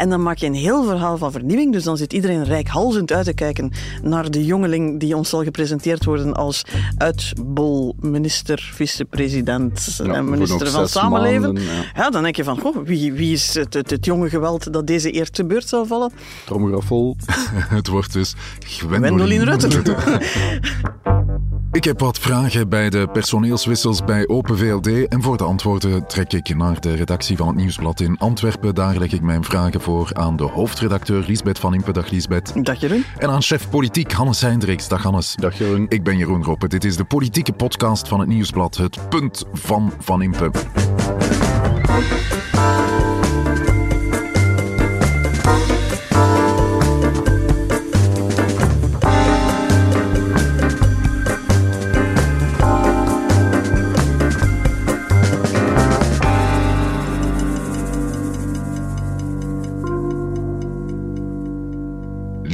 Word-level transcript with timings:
En 0.00 0.10
dan 0.10 0.22
maak 0.22 0.36
je 0.36 0.46
een 0.46 0.54
heel 0.54 0.84
verhaal 0.84 1.18
van 1.18 1.32
vernieuwing. 1.32 1.72
Dus 1.72 1.84
dan 1.84 1.96
zit 1.96 2.12
iedereen 2.12 2.44
rijkhalzend 2.44 3.12
uit 3.12 3.24
te 3.24 3.32
kijken 3.32 3.72
naar 4.02 4.30
de 4.30 4.44
jongeling 4.44 5.00
die 5.00 5.16
ons 5.16 5.28
zal 5.28 5.42
gepresenteerd 5.42 6.04
worden 6.04 6.34
als 6.34 6.64
uitbol 6.96 7.94
minister, 8.00 8.70
vicepresident 8.74 10.00
en 10.02 10.30
minister 10.30 10.70
van 10.70 10.88
Samenleven. 10.88 11.40
maanden, 11.40 11.62
ja. 11.62 11.84
ja. 11.94 12.10
dan 12.10 12.22
denk 12.22 12.36
je 12.36 12.44
van, 12.44 12.60
goh, 12.60 12.76
wie, 12.84 13.12
wie 13.12 13.32
is 13.32 13.54
het, 13.54 13.74
het, 13.74 13.90
het 13.90 14.04
jonge 14.04 14.28
geweld 14.28 14.72
dat 14.72 14.86
deze 14.86 15.14
eer 15.14 15.30
te 15.30 15.44
beurt 15.44 15.68
zal 15.68 15.86
vallen? 15.86 16.12
Tromgeroffel. 16.46 17.16
Het 17.78 17.88
wordt 17.88 18.12
dus 18.12 18.34
Gwendoline 18.66 19.44
Rutte. 19.44 19.68
Ik 21.72 21.84
heb 21.84 22.00
wat 22.00 22.18
vragen 22.18 22.68
bij 22.68 22.90
de 22.90 23.08
personeelswissels 23.12 24.04
bij 24.04 24.28
Open 24.28 24.58
VLD 24.58 25.08
en 25.08 25.22
voor 25.22 25.36
de 25.36 25.44
antwoorden 25.44 26.06
trek 26.06 26.32
ik 26.32 26.56
naar 26.56 26.80
de 26.80 26.94
redactie 26.94 27.36
van 27.36 27.46
het 27.46 27.56
Nieuwsblad 27.56 28.00
in 28.00 28.18
Antwerpen. 28.18 28.74
Daar 28.74 28.96
leg 28.96 29.12
ik 29.12 29.20
mijn 29.20 29.44
vragen 29.44 29.80
voor 29.80 30.10
aan 30.12 30.36
de 30.36 30.42
hoofdredacteur 30.42 31.24
Liesbeth 31.26 31.58
van 31.58 31.74
Impe. 31.74 31.92
Dag 31.92 32.10
Liesbeth. 32.10 32.64
Dag 32.64 32.80
Jeroen. 32.80 33.04
En 33.16 33.30
aan 33.30 33.42
chef 33.42 33.70
politiek 33.70 34.12
Hannes 34.12 34.40
Heindriks. 34.40 34.88
Dag 34.88 35.02
Hannes. 35.02 35.34
Dag 35.34 35.58
Jeroen. 35.58 35.86
Ik 35.88 36.02
ben 36.02 36.16
Jeroen 36.16 36.44
Roppe. 36.44 36.68
Dit 36.68 36.84
is 36.84 36.96
de 36.96 37.04
politieke 37.04 37.52
podcast 37.52 38.08
van 38.08 38.20
het 38.20 38.28
Nieuwsblad. 38.28 38.76
Het 38.76 39.08
punt 39.08 39.44
van 39.52 39.92
Van 39.98 40.22
Impe. 40.22 40.50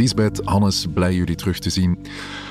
Lisbeth, 0.06 0.40
Hannes, 0.44 0.86
blij 0.94 1.14
jullie 1.14 1.34
terug 1.34 1.58
te 1.58 1.70
zien. 1.70 1.98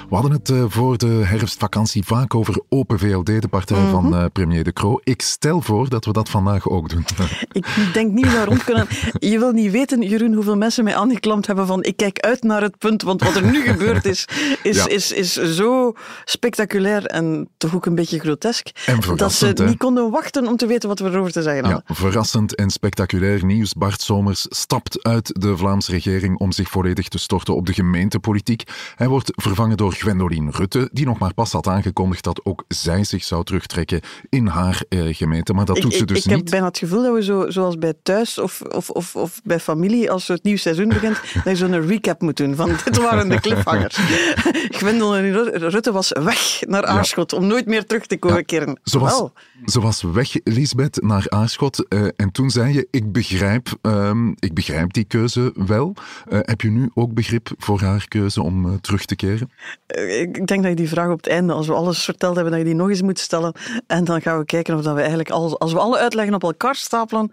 We 0.09 0.15
hadden 0.15 0.31
het 0.31 0.49
eh, 0.49 0.63
voor 0.67 0.97
de 0.97 1.05
herfstvakantie 1.07 2.03
vaak 2.03 2.35
over 2.35 2.61
Open 2.69 2.99
VLD, 2.99 3.25
de 3.25 3.47
partij 3.49 3.81
Mhm. 3.81 3.91
van 3.91 4.15
eh, 4.15 4.25
premier 4.33 4.63
De 4.63 4.73
Croo. 4.73 4.99
Ik 5.03 5.21
stel 5.21 5.61
voor 5.61 5.89
dat 5.89 6.05
we 6.05 6.11
dat 6.11 6.29
vandaag 6.29 6.69
ook 6.69 6.89
doen. 6.89 7.05
Ik 7.51 7.89
denk 7.93 8.11
niet 8.11 8.25
meer 8.25 8.45
rond 8.45 8.63
kunnen. 8.63 8.87
Je 9.19 9.39
wil 9.39 9.51
niet 9.51 9.71
weten, 9.71 10.01
Jeroen, 10.01 10.33
hoeveel 10.33 10.57
mensen 10.57 10.83
mij 10.83 10.95
aangeklampt 10.95 11.47
hebben 11.47 11.67
van 11.67 11.83
ik 11.83 11.97
kijk 11.97 12.19
uit 12.19 12.43
naar 12.43 12.61
het 12.61 12.77
punt, 12.77 13.01
want 13.01 13.23
wat 13.23 13.35
er 13.35 13.43
nu 13.51 13.61
gebeurd 13.61 14.05
is, 14.05 14.27
is, 14.63 14.75
Ja. 14.77 14.87
is, 14.87 15.11
is 15.11 15.33
zo 15.33 15.93
spectaculair 16.25 17.05
en 17.05 17.49
toch 17.57 17.75
ook 17.75 17.85
een 17.85 17.95
beetje 17.95 18.19
grotesk, 18.19 18.67
En 18.85 18.99
dat 19.15 19.33
ze 19.33 19.51
hè? 19.55 19.65
niet 19.65 19.77
konden 19.77 20.11
wachten 20.11 20.47
om 20.47 20.57
te 20.57 20.65
weten 20.65 20.89
wat 20.89 20.99
we 20.99 21.09
erover 21.09 21.31
te 21.31 21.41
zeggen 21.41 21.63
hadden. 21.65 21.83
Ja, 21.87 21.93
verrassend 21.95 22.55
en 22.55 22.69
spectaculair 22.69 23.45
nieuws. 23.45 23.73
Bart 23.73 24.01
Somers 24.01 24.45
stapt 24.49 25.03
uit 25.03 25.41
de 25.41 25.57
Vlaamse 25.57 25.91
regering 25.91 26.37
om 26.39 26.51
zich 26.51 26.69
volledig 26.69 27.07
te 27.07 27.17
storten 27.17 27.55
op 27.55 27.65
de 27.65 27.73
gemeentepolitiek. 27.73 28.63
Hij 28.95 29.07
wordt 29.07 29.31
vervangen 29.35 29.77
door 29.77 29.93
Gwendoline 29.95 30.51
Rutte, 30.51 30.89
die 30.91 31.05
nog 31.05 31.17
maar 31.19 31.33
pas 31.33 31.51
had 31.51 31.67
aangekondigd 31.67 32.23
dat 32.23 32.41
ook 32.43 32.63
zij 32.67 33.03
zich 33.03 33.23
zou 33.23 33.43
terugtrekken 33.43 34.01
in 34.29 34.47
haar 34.47 34.83
eh, 34.89 34.99
gemeente. 35.15 35.53
Maar 35.53 35.65
dat 35.65 35.75
Ik, 35.77 35.81
doet 35.83 35.93
ze 35.93 35.99
ik, 36.01 36.07
dus 36.07 36.17
ik 36.23 36.29
heb 36.29 36.39
niet. 36.39 36.49
bijna 36.49 36.65
het 36.65 36.77
gevoel 36.77 37.03
dat 37.03 37.13
we 37.13 37.23
zo, 37.23 37.49
zoals 37.49 37.77
bij 37.77 37.93
thuis 38.03 38.37
of, 38.37 38.61
of, 38.61 38.89
of, 38.89 39.15
of 39.15 39.41
bij 39.43 39.59
familie, 39.59 40.11
als 40.11 40.27
het 40.27 40.43
nieuw 40.43 40.57
seizoen 40.57 40.87
begint, 40.87 41.21
dat 41.43 41.43
je 41.43 41.55
zo'n 41.55 41.87
recap 41.87 42.21
moet 42.21 42.37
doen 42.37 42.55
van 42.55 42.69
dit 42.85 42.97
waren 42.97 43.29
de 43.29 43.39
cliffhangers. 43.39 43.97
Gwendoline 44.79 45.49
Rutte 45.69 45.91
was 45.91 46.11
weg 46.23 46.59
naar 46.67 46.85
Aarschot 46.85 47.33
om 47.33 47.47
nooit 47.47 47.65
meer 47.65 47.85
terug 47.85 48.05
te 48.05 48.17
komen 48.17 48.45
keren. 48.45 48.79
Ze 48.83 48.99
was, 48.99 49.11
Wel. 49.11 49.33
ze 49.65 49.81
was 49.81 50.01
weg, 50.01 50.33
Lisbeth, 50.43 51.01
naar 51.01 51.25
Aarschot. 51.29 51.87
eh, 51.87 52.07
en 52.15 52.31
toen 52.31 52.49
zei 52.49 52.73
je, 52.73 52.87
ik 52.91 53.11
begrijp, 53.11 53.67
ehm, 53.81 54.27
ik 54.29 54.53
begrijp 54.53 54.93
die 54.93 55.03
keuze 55.03 55.53
wel. 55.55 55.93
Eh, 56.29 56.39
heb 56.41 56.61
je 56.61 56.69
nu 56.69 56.89
ook 56.93 57.13
begrip 57.13 57.49
voor 57.57 57.81
haar 57.81 58.07
keuze 58.07 58.41
om 58.41 58.81
terug 58.81 59.05
te 59.05 59.15
keren? 59.15 59.51
Eh, 59.85 60.21
Ik 60.21 60.47
denk 60.47 60.61
dat 60.61 60.69
je 60.69 60.75
die 60.75 60.89
vraag 60.89 61.09
op 61.09 61.17
het 61.17 61.27
einde, 61.27 61.53
als 61.53 61.67
we 61.67 61.73
alles 61.73 62.03
verteld 62.03 62.35
hebben, 62.35 62.53
dat 62.53 62.61
je 62.61 62.67
die 62.67 62.75
nog 62.75 62.89
eens 62.89 63.01
moet 63.01 63.19
stellen. 63.19 63.53
En 63.87 64.03
dan 64.03 64.21
gaan 64.21 64.37
we 64.37 64.45
kijken 64.45 64.75
of 64.75 64.81
dat 64.81 64.93
we 64.93 64.99
eigenlijk, 64.99 65.29
alles, 65.29 65.59
als 65.59 65.73
we 65.73 65.79
alle 65.79 65.97
uitleggen 65.97 66.33
op 66.35 66.43
elkaar 66.43 66.75
stapelen, 66.75 67.29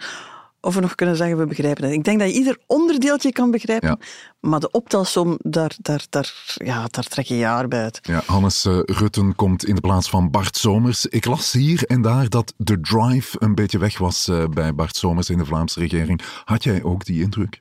of 0.60 0.74
we 0.74 0.80
nog 0.80 0.94
kunnen 0.94 1.16
zeggen, 1.16 1.38
we 1.38 1.46
begrijpen 1.46 1.84
het. 1.84 1.92
Ik 1.92 2.04
denk 2.04 2.18
dat 2.18 2.28
je 2.28 2.34
ieder 2.34 2.58
onderdeeltje 2.66 3.32
kan 3.32 3.50
begrijpen, 3.50 3.88
Ja. 3.88 3.96
maar 4.40 4.60
de 4.60 4.70
optelsom, 4.70 5.38
daar, 5.42 5.70
daar, 5.78 6.06
daar, 6.10 6.54
ja, 6.54 6.86
daar 6.90 7.04
trek 7.04 7.26
je 7.26 7.36
jaar 7.36 7.68
bij 7.68 7.82
uit. 7.82 7.98
Ja, 8.02 8.22
Hannes 8.26 8.64
eh, 8.64 8.78
Rutten 8.84 9.34
komt 9.34 9.64
in 9.64 9.74
de 9.74 9.80
plaats 9.80 10.10
van 10.10 10.30
Bart 10.30 10.56
Somers. 10.56 11.06
Ik 11.06 11.24
las 11.24 11.52
hier 11.52 11.84
en 11.86 12.02
daar 12.02 12.28
dat 12.28 12.54
de 12.56 12.80
drive 12.80 13.36
een 13.40 13.54
beetje 13.54 13.78
weg 13.78 13.98
was 13.98 14.28
eh, 14.28 14.44
bij 14.44 14.74
Bart 14.74 14.96
Somers 14.96 15.30
in 15.30 15.38
de 15.38 15.44
Vlaamse 15.44 15.80
regering. 15.80 16.20
Had 16.44 16.64
jij 16.64 16.82
ook 16.82 17.04
die 17.04 17.22
indruk? 17.22 17.60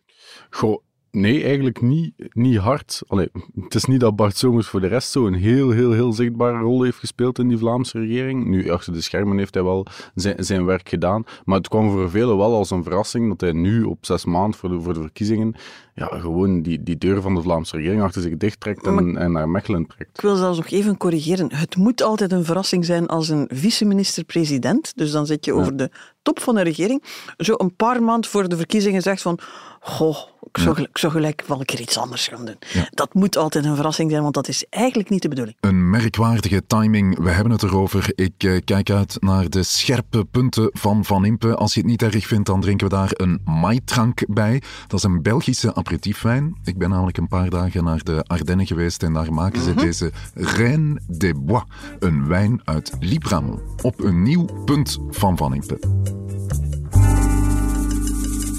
Goh, 0.50 0.82
nee, 1.12 1.44
eigenlijk 1.44 1.82
niet, 1.82 2.14
niet 2.34 2.58
hard. 2.58 3.02
Allee, 3.08 3.30
het 3.64 3.76
is 3.76 3.86
niet 3.86 4.00
dat 4.00 4.16
Bart 4.16 4.38
Somers 4.38 4.68
voor 4.68 4.82
de 4.82 4.88
rest 4.88 5.12
zo 5.12 5.28
een 5.28 5.34
heel, 5.34 5.70
heel, 5.70 5.92
heel 5.92 6.14
zichtbare 6.14 6.58
rol 6.58 6.82
heeft 6.82 6.98
gespeeld 6.98 7.40
in 7.40 7.48
die 7.48 7.58
Vlaamse 7.58 8.00
regering. 8.00 8.46
Nu, 8.46 8.70
achter 8.70 8.94
de 8.94 9.02
schermen 9.02 9.38
heeft 9.38 9.54
hij 9.54 9.64
wel 9.64 9.86
zijn, 10.16 10.44
zijn 10.44 10.66
werk 10.66 10.90
gedaan. 10.90 11.24
Maar 11.46 11.58
het 11.58 11.68
kwam 11.68 11.92
voor 11.92 12.10
velen 12.10 12.38
wel 12.38 12.56
als 12.56 12.72
een 12.72 12.84
verrassing 12.84 13.30
dat 13.30 13.42
hij 13.42 13.52
nu 13.52 13.84
op 13.84 14.06
zes 14.06 14.26
maanden 14.26 14.60
voor 14.60 14.70
de, 14.70 14.82
voor 14.82 14.94
de 14.94 15.02
verkiezingen 15.02 15.56
ja, 15.96 16.20
gewoon 16.20 16.62
die, 16.62 16.84
die 16.84 16.98
deur 16.98 17.22
van 17.22 17.36
de 17.36 17.42
Vlaamse 17.42 17.76
regering 17.76 18.02
achter 18.02 18.22
zich 18.22 18.38
dichttrekt 18.38 18.86
en, 18.86 19.18
en 19.18 19.32
naar 19.32 19.50
Mechelen 19.50 19.88
trekt. 19.88 20.18
Ik 20.18 20.22
wil 20.22 20.36
zelfs 20.36 20.58
nog 20.58 20.70
even 20.70 20.98
corrigeren. 20.98 21.54
Het 21.54 21.76
moet 21.76 22.02
altijd 22.02 22.32
een 22.32 22.46
verrassing 22.46 22.86
zijn 22.86 23.08
als 23.08 23.30
een 23.30 23.50
vice-minister-president, 23.54 24.92
dus 24.96 25.12
dan 25.12 25.26
zit 25.26 25.46
je 25.46 25.54
over 25.54 25.78
de 25.78 25.90
top 26.22 26.40
van 26.40 26.56
de 26.56 26.62
regering, 26.62 27.04
zo 27.38 27.54
een 27.58 27.76
paar 27.76 28.04
maanden 28.04 28.30
voor 28.30 28.50
de 28.50 28.58
verkiezingen 28.58 29.02
zegt 29.02 29.22
van 29.22 29.40
goh, 29.82 30.18
ik 30.42 30.58
zou, 30.58 30.74
gelijk, 30.74 30.90
ik 30.90 30.98
zou 30.98 31.12
gelijk 31.12 31.44
wel 31.48 31.60
een 31.60 31.66
keer 31.66 31.80
iets 31.80 31.98
anders 31.98 32.28
gaan 32.28 32.46
doen. 32.46 32.56
Dat 32.90 33.14
moet 33.14 33.38
altijd 33.38 33.66
een 33.66 33.76
verrassing 33.76 34.12
zijn, 34.12 34.22
want 34.22 34.34
dat 34.34 34.48
is 34.48 34.66
eigenlijk 34.70 35.10
niet 35.10 35.22
de 35.22 35.28
bedoeling. 35.28 35.58
Een 35.60 35.90
merkwaardige 35.90 36.66
timing, 36.68 37.20
we 37.20 37.30
hebben 37.30 37.52
het 37.52 37.64
erover. 37.64 38.12
Ik 38.16 38.34
eh, 38.38 38.58
kijk 38.66 38.90
uit 38.90 39.18
naar 39.20 39.50
de 39.50 39.64
scherpe 39.64 40.26
punten 40.26 40.70
van 40.74 41.06
Van 41.06 41.26
Impe. 41.26 41.56
Als 41.56 41.74
je 41.74 41.80
het 41.80 41.90
niet 41.90 42.02
erg 42.02 42.28
vindt, 42.28 42.46
dan 42.46 42.62
drinken 42.62 42.90
we 42.90 42.96
daar 42.96 43.12
een 43.14 43.42
maitrank 43.46 44.24
bij. 44.28 44.62
Dat 44.88 45.00
is 45.00 45.06
een 45.06 45.22
Belgische 45.22 45.76
aperitiefwijn. 45.76 46.60
Ik 46.64 46.78
ben 46.78 46.90
namelijk 46.90 47.18
een 47.18 47.28
paar 47.28 47.50
dagen 47.50 47.84
naar 47.84 48.04
de 48.04 48.24
Ardennen 48.28 48.66
geweest 48.66 49.04
en 49.04 49.14
daar 49.14 49.34
maken 49.34 49.62
ze 49.62 49.74
deze 49.74 50.12
Reine 50.34 51.00
des 51.08 51.34
Bois, 51.36 51.64
een 52.00 52.28
wijn 52.28 52.62
uit 52.64 52.92
Libram, 53.00 53.62
op 53.82 54.00
een 54.00 54.24
nieuw 54.24 54.46
punt 54.66 54.98
van 55.10 55.38
Van 55.38 55.54
Impe. 55.54 55.80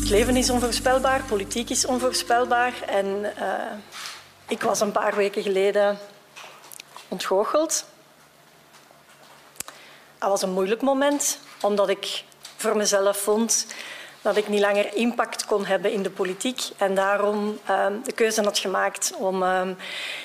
Het 0.00 0.10
leven 0.10 0.36
is 0.36 0.50
onvoorspelbaar, 0.50 1.22
politiek 1.22 1.70
is 1.70 1.86
onvoorspelbaar. 1.86 2.74
En 2.86 3.36
eh, 3.36 3.72
ik 4.48 4.62
was 4.62 4.80
een 4.80 4.92
paar 4.92 5.16
weken 5.16 5.42
geleden 5.42 5.98
ontgoocheld. 7.08 7.84
Dat 10.18 10.28
was 10.30 10.42
een 10.42 10.52
moeilijk 10.52 10.82
moment, 10.82 11.38
omdat 11.60 11.88
ik 11.88 12.24
voor 12.56 12.76
mezelf 12.76 13.16
vond 13.16 13.66
dat 14.22 14.36
ik 14.36 14.48
niet 14.48 14.60
langer 14.60 14.94
impact 14.94 15.44
kon 15.44 15.64
hebben 15.64 15.92
in 15.92 16.02
de 16.02 16.10
politiek. 16.10 16.62
En 16.76 16.94
daarom 16.94 17.58
eh, 17.64 17.86
de 18.04 18.12
keuze 18.12 18.42
had 18.42 18.58
gemaakt 18.58 19.12
om 19.18 19.42
eh, 19.42 19.68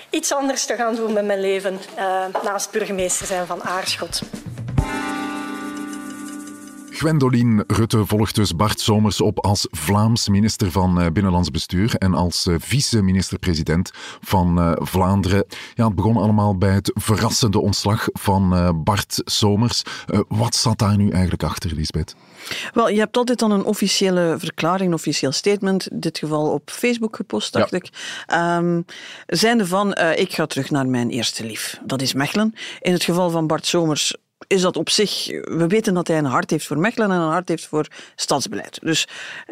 iets 0.09 0.31
anders 0.31 0.65
te 0.65 0.75
gaan 0.75 0.95
doen 0.95 1.13
met 1.13 1.25
mijn 1.25 1.41
leven 1.41 1.79
eh, 1.95 2.25
naast 2.43 2.71
burgemeester 2.71 3.25
zijn 3.25 3.45
van 3.45 3.63
Aarschot. 3.63 4.21
Gwendoline 6.97 7.63
Rutte 7.67 8.05
volgt 8.05 8.35
dus 8.35 8.55
Bart 8.55 8.79
Somers 8.79 9.21
op 9.21 9.39
als 9.45 9.67
Vlaams 9.71 10.29
minister 10.29 10.71
van 10.71 11.01
eh, 11.01 11.11
Binnenlands 11.11 11.51
Bestuur 11.51 11.95
en 11.95 12.13
als 12.13 12.45
eh, 12.45 12.55
vice-minister-president 12.59 13.91
van 14.21 14.59
eh, 14.59 14.71
Vlaanderen. 14.75 15.45
Ja, 15.73 15.85
het 15.85 15.95
begon 15.95 16.17
allemaal 16.17 16.57
bij 16.57 16.73
het 16.73 16.91
verrassende 16.93 17.59
ontslag 17.59 18.07
van 18.13 18.75
Bart 18.83 19.21
Somers. 19.25 19.81
Wat 20.27 20.55
zat 20.55 20.79
daar 20.79 20.97
nu 20.97 21.09
eigenlijk 21.09 21.43
achter, 21.43 21.73
Lisbeth? 21.73 22.15
Wel, 22.73 22.89
je 22.89 22.99
hebt 22.99 23.17
altijd 23.17 23.39
dan 23.39 23.51
een 23.51 23.65
officiële 23.65 24.35
verklaring, 24.39 24.87
een 24.87 24.93
officieel 24.95 25.31
statement, 25.31 25.87
in 25.87 25.99
dit 25.99 26.17
geval 26.17 26.51
op 26.51 26.69
Facebook 26.69 27.15
gepost, 27.15 27.53
dacht 27.53 27.71
Ja. 27.71 27.77
ik. 27.77 27.89
Ehm 28.25 28.81
zijnde 29.27 29.65
van, 29.65 29.95
ik 29.95 30.33
ga 30.33 30.45
terug 30.45 30.69
naar 30.69 30.87
mijn 30.87 31.09
eerste 31.09 31.45
lief. 31.45 31.79
Dat 31.85 32.01
is 32.01 32.13
Mechelen. 32.13 32.53
In 32.79 32.93
het 32.93 33.03
geval 33.03 33.29
van 33.29 33.47
Bart 33.47 33.65
Somers 33.65 34.15
is 34.47 34.61
dat 34.61 34.77
op 34.77 34.89
zich... 34.89 35.25
We 35.43 35.65
weten 35.67 35.93
dat 35.93 36.07
hij 36.07 36.17
een 36.17 36.25
hart 36.25 36.49
heeft 36.49 36.65
voor 36.67 36.77
Mechelen 36.77 37.11
en 37.11 37.17
een 37.17 37.29
hart 37.31 37.49
heeft 37.49 37.65
voor 37.65 37.87
stadsbeleid. 38.15 38.79
Dus 38.81 39.07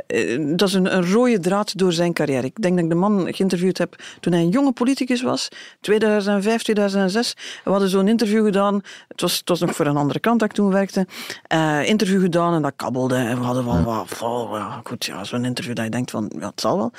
eh, 0.08 0.40
dat 0.56 0.68
is 0.68 0.74
een, 0.74 0.96
een 0.96 1.12
rode 1.12 1.40
draad 1.40 1.78
door 1.78 1.94
zijn 1.94 2.14
carrière. 2.14 2.46
Ik 2.46 2.62
denk 2.62 2.76
dat 2.76 2.84
ik 2.84 2.90
de 2.90 2.96
man 2.96 3.34
geïnterviewd 3.34 3.78
heb 3.78 3.96
toen 4.20 4.34
hij 4.34 4.42
een 4.42 4.50
jonge 4.50 4.72
politicus 4.72 5.22
was, 5.22 5.48
2005, 5.82 6.64
2006. 6.64 7.34
We 7.64 7.70
hadden 7.72 7.90
zo'n 7.90 8.08
interview 8.08 8.46
gedaan. 8.46 8.82
Het 9.08 9.22
was, 9.22 9.38
het 9.38 9.50
was 9.50 9.60
nog 9.60 9.76
voor 9.76 9.86
een 9.86 9.98
andere 9.98 10.20
kant 10.20 10.40
dat 10.40 10.50
ik 10.50 10.56
toen 10.56 10.72
werkte. 10.72 11.08
Eh, 11.48 11.88
interview 11.88 12.22
gedaan 12.22 12.54
en 12.54 12.62
dat 12.62 12.74
kabbelde. 12.76 13.16
En 13.16 13.38
we 13.40 13.46
hadden. 13.46 13.66
Oh, 13.66 14.50
ja, 14.52 14.82
goed, 14.84 15.06
ja, 15.06 15.24
zo'n 15.24 15.46
interview 15.46 15.76
dat 15.76 15.86
je 15.86 15.92
denkt 15.92 16.12
van, 16.12 16.32
ja, 16.40 16.48
het 16.48 16.62
zal 16.62 16.78
wel. 16.78 16.92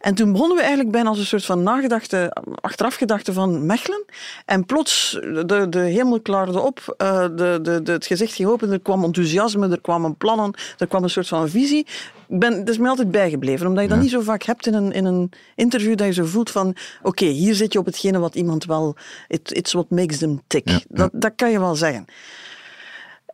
En 0.00 0.14
toen 0.14 0.32
begonnen 0.32 0.56
we 0.56 0.62
eigenlijk 0.62 0.92
bijna 0.92 1.08
als 1.08 1.18
een 1.18 1.26
soort 1.26 1.44
van 1.44 1.62
nagedachte, 1.62 2.36
achterafgedachte 2.60 3.32
van 3.32 3.66
Mechelen. 3.66 4.04
En 4.44 4.66
plots, 4.66 5.18
de, 5.46 5.66
de 5.68 5.78
hemel 5.78 6.20
klaarde 6.20 6.60
op. 6.60 6.94
eh, 6.96 7.26
de, 7.36 7.58
de, 7.62 7.82
de, 7.82 7.92
het 7.92 8.06
gezicht 8.06 8.32
ging 8.32 8.48
open, 8.48 8.70
er 8.70 8.80
kwam 8.80 9.04
enthousiasme, 9.04 9.68
er 9.68 9.80
kwamen 9.80 10.16
plannen, 10.16 10.54
er 10.78 10.86
kwam 10.86 11.02
een 11.02 11.10
soort 11.10 11.28
van 11.28 11.48
visie. 11.48 11.86
Ik 12.28 12.38
ben, 12.38 12.58
dat 12.58 12.68
is 12.68 12.78
mij 12.78 12.90
altijd 12.90 13.10
bijgebleven, 13.10 13.66
omdat 13.66 13.82
je 13.82 13.88
dat 13.88 14.00
niet 14.00 14.10
zo 14.10 14.20
vaak 14.20 14.42
hebt 14.42 14.66
in 14.66 14.74
een, 14.74 14.92
in 14.92 15.04
een 15.04 15.32
interview, 15.54 15.96
dat 15.96 16.06
je 16.06 16.12
zo 16.12 16.24
voelt 16.24 16.50
van, 16.50 16.76
oké, 17.02 17.24
hier 17.24 17.54
zit 17.54 17.72
je 17.72 17.78
op 17.78 17.86
hetgene 17.86 18.18
wat 18.18 18.34
iemand 18.34 18.64
wel, 18.64 18.96
it, 19.28 19.52
it's 19.52 19.72
what 19.72 19.90
makes 19.90 20.18
them 20.18 20.40
tick. 20.46 20.84
Dat, 20.88 21.10
dat 21.12 21.32
kan 21.36 21.50
je 21.50 21.58
wel 21.58 21.74
zeggen. 21.74 22.04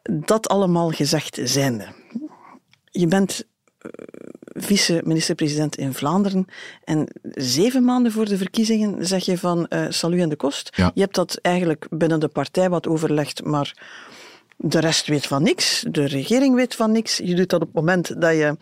Dat 0.03 0.49
allemaal 0.49 0.91
gezegd 0.91 1.39
zijnde. 1.43 1.87
Je 2.91 3.07
bent 3.07 3.45
vice-minister-president 4.55 5.77
in 5.77 5.95
Vlaanderen. 5.95 6.47
En 6.85 7.09
zeven 7.35 7.85
maanden 7.85 8.13
voor 8.13 8.25
de 8.25 8.37
verkiezingen 8.37 9.07
zeg 9.07 9.25
je 9.25 9.39
van 9.39 9.67
uh, 9.69 9.85
salu 9.89 10.21
en 10.21 10.29
de 10.29 10.37
kost. 10.37 10.71
Je 10.95 11.01
hebt 11.01 11.15
dat 11.15 11.39
eigenlijk 11.43 11.87
binnen 11.91 12.21
de 12.21 12.29
partij 12.29 12.71
wat 12.71 12.89
overlegd, 12.89 13.45
maar 13.45 13.75
de 14.57 14.81
rest 14.81 15.07
weet 15.07 15.27
van 15.27 15.43
niks. 15.43 15.85
De 15.91 16.05
regering 16.05 16.55
weet 16.55 16.75
van 16.75 16.93
niks. 16.93 17.17
Je 17.17 17.35
doet 17.35 17.51
dat 17.51 17.61
op 17.61 17.67
het 17.67 17.77
moment 17.77 18.21
dat 18.21 18.33
je 18.33 18.57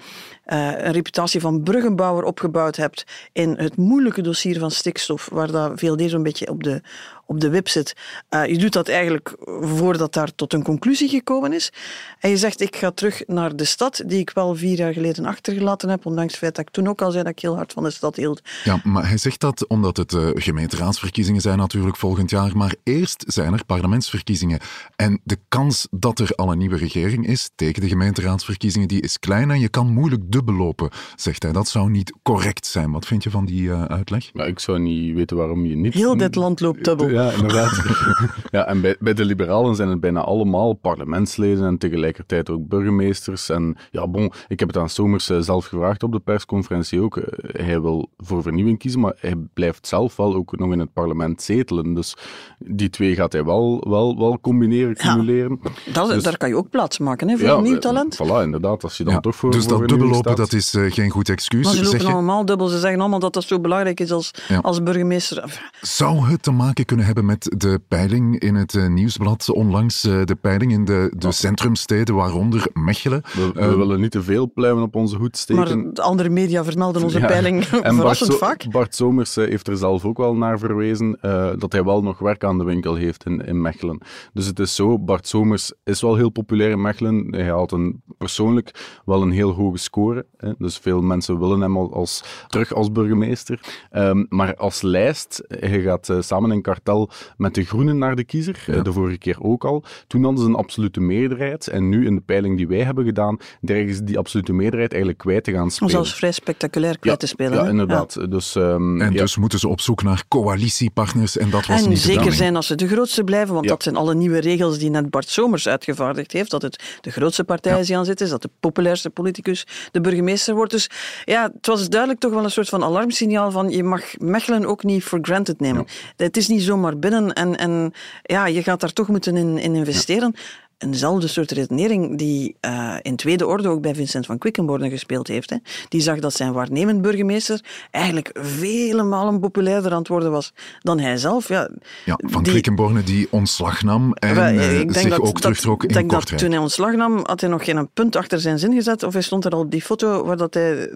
uh, 0.47 0.73
een 0.77 0.93
reputatie 0.93 1.41
van 1.41 1.63
bruggenbouwer 1.63 2.25
opgebouwd 2.25 2.77
hebt 2.77 3.05
in 3.33 3.55
het 3.57 3.77
moeilijke 3.77 4.23
dossier 4.23 4.59
van 4.59 4.71
stikstof, 4.71 5.29
waar 5.33 5.51
dat 5.51 5.73
VLD 5.75 6.11
zo'n 6.11 6.23
beetje 6.23 6.49
op 6.49 6.63
de, 6.63 6.83
op 7.31 7.41
de 7.41 7.51
wip 7.51 7.69
zit. 7.69 7.97
Uh, 8.31 8.47
je 8.47 8.59
doet 8.59 8.73
dat 8.73 8.89
eigenlijk 8.89 9.37
voordat 9.61 10.13
daar 10.13 10.35
tot 10.35 10.53
een 10.53 10.63
conclusie 10.63 11.09
gekomen 11.09 11.53
is. 11.53 11.73
En 12.19 12.31
je 12.31 12.37
zegt, 12.37 12.61
ik 12.61 12.77
ga 12.77 12.91
terug 12.91 13.23
naar 13.27 13.57
de 13.57 13.65
stad, 13.65 14.03
die 14.07 14.19
ik 14.19 14.31
wel 14.31 14.57
vier 14.57 14.77
jaar 14.77 14.93
geleden 14.93 15.25
achtergelaten 15.25 15.89
heb, 15.89 16.07
ondanks 16.07 16.33
het 16.33 16.41
feit 16.41 16.55
dat 16.55 16.67
ik 16.67 16.73
toen 16.73 16.89
ook 16.89 17.03
al 17.03 17.11
zei 17.11 17.23
dat 17.23 17.33
ik 17.33 17.39
heel 17.39 17.57
hard 17.57 17.73
van 17.73 17.83
de 17.83 17.91
stad 17.91 18.17
hield. 18.17 18.41
Ja, 18.65 18.81
maar 18.85 19.09
hij 19.09 19.19
zegt 19.19 19.41
dat 19.41 19.67
omdat 19.67 19.97
het 19.97 20.13
uh, 20.13 20.29
gemeenteraadsverkiezingen 20.35 21.41
zijn 21.41 21.59
natuurlijk 21.59 21.97
volgend 21.97 22.31
jaar, 22.31 22.57
maar 22.57 22.75
eerst 22.83 23.25
zijn 23.27 23.53
er 23.53 23.65
parlementsverkiezingen. 23.65 24.59
En 24.97 25.21
de 25.25 25.39
kans 25.49 25.87
dat 25.91 26.19
er 26.19 26.31
al 26.35 26.53
een 26.53 26.59
nieuwe 26.59 26.77
regering 26.77 27.27
is 27.27 27.51
tegen 27.55 27.81
de 27.81 27.89
gemeenteraadsverkiezingen, 27.89 28.89
die 28.89 29.03
is 29.03 29.19
klein 29.19 29.51
en 29.51 29.61
je 29.61 29.69
kan 29.69 29.93
moeilijk 29.93 30.33
dubbellopen, 30.33 30.91
zegt 31.17 31.43
hij. 31.43 31.53
Dat 31.53 31.69
zou 31.69 31.91
niet 31.91 32.13
correct 32.23 32.67
zijn. 32.67 32.91
Wat 32.91 33.07
vind 33.07 33.23
je 33.23 33.31
van 33.31 33.45
die 33.45 33.63
uh, 33.63 33.85
uitleg? 33.85 34.31
Ja, 34.33 34.45
ik 34.45 34.59
zou 34.59 34.79
niet 34.79 35.15
weten 35.15 35.37
waarom 35.37 35.67
je 35.67 35.77
niet... 35.77 35.95
Heel 35.95 36.17
dit 36.17 36.35
land 36.35 36.61
loopt 36.61 36.85
dubbel. 36.85 37.09
Ja, 37.09 37.20
inderdaad. 37.29 37.83
ja, 38.51 38.67
en 38.67 38.81
bij, 38.81 38.97
bij 38.99 39.15
de 39.15 39.25
liberalen 39.25 39.77
zijn 39.77 39.89
het 39.89 40.01
bijna 40.01 40.21
allemaal 40.21 40.73
parlementsleden 40.73 41.65
en 41.65 41.79
tegelijkertijd 41.79 42.51
ook 42.51 42.69
burgemeesters. 42.69 43.49
En 43.49 43.77
ja, 43.91 44.09
bon, 44.09 44.33
ik 44.49 44.59
heb 44.59 44.69
het 44.69 44.77
aan 44.77 44.89
Somers 44.89 45.31
eh, 45.31 45.39
zelf 45.39 45.67
gevraagd 45.67 46.03
op 46.03 46.13
de 46.13 46.19
persconferentie 46.19 47.01
ook. 47.01 47.17
Eh, 47.17 47.65
hij 47.67 47.81
wil 47.81 48.11
voor 48.17 48.43
vernieuwing 48.43 48.79
kiezen, 48.79 49.01
maar 49.01 49.13
hij 49.17 49.35
blijft 49.55 49.87
zelf 49.87 50.17
wel 50.17 50.35
ook 50.35 50.59
nog 50.59 50.73
in 50.73 50.79
het 50.79 50.93
parlement 50.93 51.43
zetelen. 51.43 51.95
Dus 51.95 52.17
die 52.59 52.91
twee 52.91 53.15
gaat 53.15 53.33
hij 53.33 53.45
wel, 53.45 53.85
wel, 53.89 54.19
wel 54.19 54.41
combineren, 54.41 54.95
cumuleren. 54.95 55.61
Ja, 55.63 55.93
dat, 55.93 56.09
dus, 56.09 56.23
daar 56.23 56.37
kan 56.37 56.49
je 56.49 56.57
ook 56.57 56.71
plaats 56.71 56.99
maken 56.99 57.29
hè, 57.29 57.37
voor 57.37 57.47
ja, 57.47 57.61
nieuw 57.61 57.79
talent. 57.79 58.19
Voilà, 58.23 58.43
inderdaad. 58.43 58.83
Als 58.83 58.97
je 58.97 59.05
dan 59.05 59.21
toch 59.21 59.37
voor 59.37 59.51
Dus 59.51 59.67
dat 59.67 59.89
dubbellopen, 59.89 60.37
dat 60.37 60.53
is 60.53 60.75
uh, 60.75 60.93
geen 60.93 61.11
goed 61.11 61.29
excuus. 61.29 61.65
Maar 61.65 61.75
ze 61.75 61.85
lopen 61.85 62.07
allemaal 62.07 62.45
dubbel. 62.45 62.67
Ze 62.67 62.79
zeggen 62.79 63.01
allemaal 63.01 63.19
dat 63.19 63.33
dat 63.33 63.45
zo 63.45 63.61
belangrijk 63.61 64.01
is 64.01 64.13
als, 64.13 64.31
als 64.63 64.83
burgemeester. 64.83 65.61
Zou 65.81 66.29
het 66.29 66.43
te 66.43 66.51
maken 66.51 66.85
kunnen 66.85 67.07
hebben 67.07 67.10
met 67.15 67.55
de 67.57 67.81
peiling 67.89 68.39
in 68.39 68.55
het 68.55 68.75
uh, 68.75 68.87
nieuwsblad 68.87 69.51
onlangs, 69.51 70.05
uh, 70.05 70.25
de 70.25 70.35
peiling 70.35 70.73
in 70.73 70.85
de, 70.85 71.13
de 71.17 71.33
centrumsteden, 71.33 72.15
waaronder 72.15 72.67
Mechelen. 72.73 73.23
We, 73.33 73.51
we 73.55 73.77
willen 73.77 74.01
niet 74.01 74.11
te 74.11 74.23
veel 74.23 74.53
pluimen 74.53 74.83
op 74.83 74.95
onze 74.95 75.17
hoed 75.17 75.37
steken. 75.37 75.83
Maar 75.83 75.93
de 75.95 76.03
andere 76.03 76.29
media 76.29 76.65
vermelden 76.65 77.03
onze 77.03 77.19
ja. 77.19 77.27
peiling 77.27 77.65
en 77.83 77.95
verrassend 77.95 78.29
Bart 78.29 78.41
vaak. 78.41 78.71
Bart 78.71 78.95
Somers 78.95 79.35
heeft 79.35 79.69
er 79.69 79.77
zelf 79.77 80.05
ook 80.05 80.19
wel 80.19 80.37
naar 80.37 80.59
verwezen 80.59 81.19
dat 81.59 81.73
hij 81.73 81.85
wel 81.85 82.03
nog 82.03 82.19
werk 82.19 82.45
aan 82.45 82.59
de 82.59 82.65
winkel 82.65 82.95
heeft 82.95 83.27
in, 83.27 83.47
in 83.47 83.61
Mechelen. 83.61 84.01
Dus 84.33 84.47
het 84.47 84.59
is 84.59 84.75
zo, 84.75 84.99
Bart 84.99 85.27
Somers 85.27 85.73
is 85.85 86.01
wel 86.01 86.17
heel 86.17 86.31
populair 86.31 86.71
in 86.71 86.81
Mechelen. 86.81 87.27
Hij 87.31 87.45
haalt 87.45 87.73
een, 87.73 88.03
persoonlijk 88.19 89.01
wel 89.05 89.23
een 89.23 89.31
heel 89.31 89.51
hoge 89.51 89.79
score. 89.79 90.27
Hè. 90.37 90.53
Dus 90.59 90.79
veel 90.79 91.01
mensen 91.01 91.39
willen 91.39 91.61
hem 91.61 91.77
als, 91.77 92.25
terug 92.47 92.73
als 92.75 92.93
burgemeester. 92.93 93.61
Um, 93.93 94.27
maar 94.29 94.57
als 94.57 94.83
lijst, 94.83 95.45
hij 95.49 95.81
gaat 95.81 96.09
uh, 96.09 96.21
samen 96.21 96.53
in 96.53 96.63
kartel 96.63 97.00
met 97.37 97.55
de 97.55 97.65
Groenen 97.65 97.99
naar 97.99 98.17
de 98.17 98.25
kiezer. 98.25 98.65
Ja. 98.67 98.75
Uh, 98.75 98.83
de 98.83 98.93
vorige 98.93 99.19
keer 99.19 99.37
ook 99.41 99.65
al. 99.65 99.85
Toen 100.07 100.25
hadden 100.25 100.43
ze 100.43 100.49
een 100.49 100.55
absolute 100.55 101.01
meerderheid. 101.01 101.67
En 101.67 101.89
nu 101.89 102.07
in 102.07 102.15
de 102.15 102.21
peiling 102.21 102.57
die 102.57 102.69
wij 102.69 102.83
hebben 102.83 103.05
gedaan, 103.05 103.39
dreigen 103.61 103.95
ze 103.95 104.05
die 104.05 104.19
absolute 104.19 104.53
meerderheid 104.53 104.91
eigenlijk 104.91 105.23
kwijt 105.23 105.45
te 105.45 105.53
gaan 105.53 105.71
spelen. 105.71 105.91
Zelfs 105.91 106.15
vrij 106.15 106.33
spectaculair 106.33 106.99
kwijt 106.99 107.21
ja, 107.21 107.27
te 107.27 107.35
spelen. 107.35 107.65
Ja, 107.65 107.69
inderdaad. 107.71 108.17
Ja. 108.21 108.27
Dus, 108.27 108.55
um, 108.55 109.01
en 109.01 109.13
dus 109.13 109.37
moeten 109.37 109.59
ze 109.59 109.69
op 109.69 109.81
zoek 109.81 110.03
naar 110.03 110.25
coalitiepartners. 110.29 111.37
En 111.37 111.51
dat 111.51 111.67
was 111.67 111.83
en 111.83 111.89
niet 111.89 111.99
zeker 111.99 112.33
zijn 112.33 112.57
als 112.57 112.67
ze 112.67 112.75
de 112.75 112.89
grootste 112.89 113.25
blijven, 113.25 113.55
want 113.55 113.69
dat 113.69 113.83
zijn 113.83 113.97
alle 113.97 114.15
nieuwe 114.15 114.39
regels 114.39 114.79
die 114.79 114.91
net 114.91 115.11
Bart 115.11 115.29
Somers 115.29 115.69
uitgevaardigd 115.69 116.33
heeft. 116.33 116.51
Dat 116.51 116.63
het 116.63 116.99
de 117.01 117.11
grootste 117.11 117.45
partij 117.45 117.81
is 117.81 117.87
die 117.87 117.97
aan 117.97 118.05
zit 118.05 118.21
is, 118.21 118.31
dat 118.31 118.43
de 118.43 118.51
populairste 118.61 119.11
politicus 119.11 119.67
de 119.91 120.01
burgemeester 120.01 120.55
wordt. 120.55 120.71
Dus 120.71 120.91
ja, 121.25 121.51
het 121.55 121.67
was 121.67 121.89
duidelijk 121.89 122.21
toch 122.21 122.33
wel 122.33 122.45
een 122.45 122.51
soort 122.51 122.69
van 122.69 122.85
alarmsignaal 122.85 123.51
van 123.51 123.69
je 123.69 123.85
mag 123.85 124.03
Mechelen 124.19 124.65
ook 124.67 124.85
niet 124.85 125.03
for 125.03 125.19
granted 125.23 125.61
nemen. 125.61 125.85
Ja. 125.87 126.25
Het 126.25 126.37
is 126.37 126.49
niet 126.49 126.63
zomaar 126.81 126.99
binnen 126.99 127.33
en, 127.33 127.57
en 127.57 127.93
ja, 128.23 128.47
je 128.47 128.63
gaat 128.63 128.81
daar 128.81 128.93
toch 128.93 129.09
moeten 129.09 129.37
in, 129.37 129.59
in 129.59 129.75
investeren. 129.75 130.35
Eenzelfde 130.81 131.27
soort 131.27 131.51
redenering 131.51 132.19
die 132.19 132.57
uh, 132.61 132.95
in 133.03 133.17
tweede 133.17 133.47
orde 133.47 133.69
ook 133.69 133.81
bij 133.81 133.95
Vincent 133.95 134.27
van 134.27 134.39
Quickenborne 134.39 134.91
gespeeld 134.91 135.29
heeft. 135.29 135.51
Hè. 135.51 135.57
Die 135.89 136.01
zag 136.01 136.19
dat 136.19 136.35
zijn 136.35 136.53
waarnemend 136.53 137.03
burgemeester 137.03 137.61
eigenlijk 137.91 138.31
vele 138.41 139.03
malen 139.03 139.41
populairder 139.41 139.93
aan 139.93 139.99
het 139.99 140.09
worden 140.09 140.31
was 140.31 140.53
dan 140.81 140.99
hij 140.99 141.17
zelf. 141.17 141.49
Ja, 141.49 141.71
ja 142.05 142.19
van 142.23 142.43
die, 142.43 142.53
Quickenborne 142.53 143.03
die 143.03 143.29
ontslag 143.31 143.83
nam 143.83 144.13
en 144.13 144.35
well, 144.35 144.85
uh, 144.85 144.93
zich 144.93 145.09
dat, 145.09 145.21
ook 145.21 145.41
terugtrok 145.41 145.83
in 145.83 145.89
Ik 145.89 145.95
denk 145.95 146.11
dat 146.11 146.39
toen 146.39 146.51
hij 146.51 146.59
ontslag 146.59 146.95
nam, 146.95 147.21
had 147.23 147.41
hij 147.41 147.51
nog 147.51 147.65
geen 147.65 147.89
punt 147.95 148.17
achter 148.17 148.41
zijn 148.41 148.59
zin 148.59 148.73
gezet. 148.73 149.03
Of 149.03 149.13
hij 149.13 149.23
stond 149.23 149.45
er 149.45 149.53
al 149.53 149.61
op 149.61 149.71
die 149.71 149.83
foto 149.83 150.25
waar 150.25 150.37
dat 150.37 150.55
hij 150.55 150.91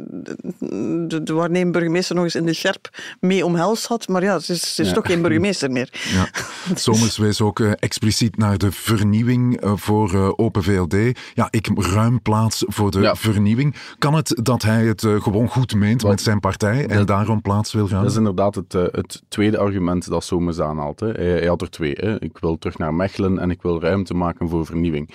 de, 0.59 1.23
de 1.23 1.33
waarnemend 1.33 1.73
burgemeester 1.73 2.15
nog 2.15 2.25
eens 2.25 2.35
in 2.35 2.47
de 2.47 2.53
scherp 2.53 2.89
mee 3.21 3.45
omhelst 3.45 3.87
had. 3.87 4.09
Maar 4.09 4.23
ja, 4.23 4.39
ze 4.39 4.53
is, 4.53 4.75
ze 4.75 4.83
is 4.83 4.89
ja. 4.89 4.95
toch 4.95 5.07
geen 5.07 5.23
burgemeester 5.23 5.71
meer. 5.71 5.89
Ja. 6.15 6.29
Somers 6.75 7.17
wees 7.17 7.41
ook 7.41 7.59
uh, 7.59 7.73
expliciet 7.79 8.37
naar 8.37 8.59
de 8.59 8.73
vernieuwing 8.73 9.61
voor 9.79 10.15
uh, 10.15 10.31
Open 10.37 10.63
VLD. 10.63 11.19
Ja, 11.35 11.49
ik 11.51 11.69
ruim 11.75 12.23
plaats 12.23 12.65
voor 12.67 12.91
de 12.91 13.01
ja. 13.01 13.15
vernieuwing. 13.15 13.75
Kan 13.99 14.15
het 14.15 14.41
dat 14.43 14.63
hij 14.63 14.85
het 14.85 15.03
uh, 15.03 15.23
gewoon 15.23 15.49
goed 15.49 15.75
meent 15.75 16.03
Wat? 16.03 16.11
met 16.11 16.21
zijn 16.21 16.41
partij 16.41 16.87
en 16.87 16.97
dat, 16.97 17.07
daarom 17.07 17.41
plaats 17.41 17.73
wil 17.73 17.87
gaan? 17.87 18.03
Dat 18.03 18.11
is 18.11 18.17
inderdaad 18.17 18.55
het, 18.55 18.75
uh, 18.75 18.83
het 18.91 19.23
tweede 19.29 19.59
argument 19.59 20.09
dat 20.09 20.25
Somers 20.25 20.61
aanhaalt. 20.61 21.01
Hè. 21.01 21.11
Hij, 21.11 21.27
hij, 21.27 21.47
had 21.47 21.63
er 21.63 21.71
twee. 21.71 21.93
Hè. 21.97 22.23
Ik 22.23 22.39
wil 22.39 22.59
terug 22.59 22.79
naar 22.79 22.95
Mechelen 22.95 23.39
en 23.39 23.51
ik 23.51 23.63
wil 23.63 23.81
ruimte 23.81 24.15
maken 24.15 24.49
voor 24.49 24.67
vernieuwing. 24.67 25.11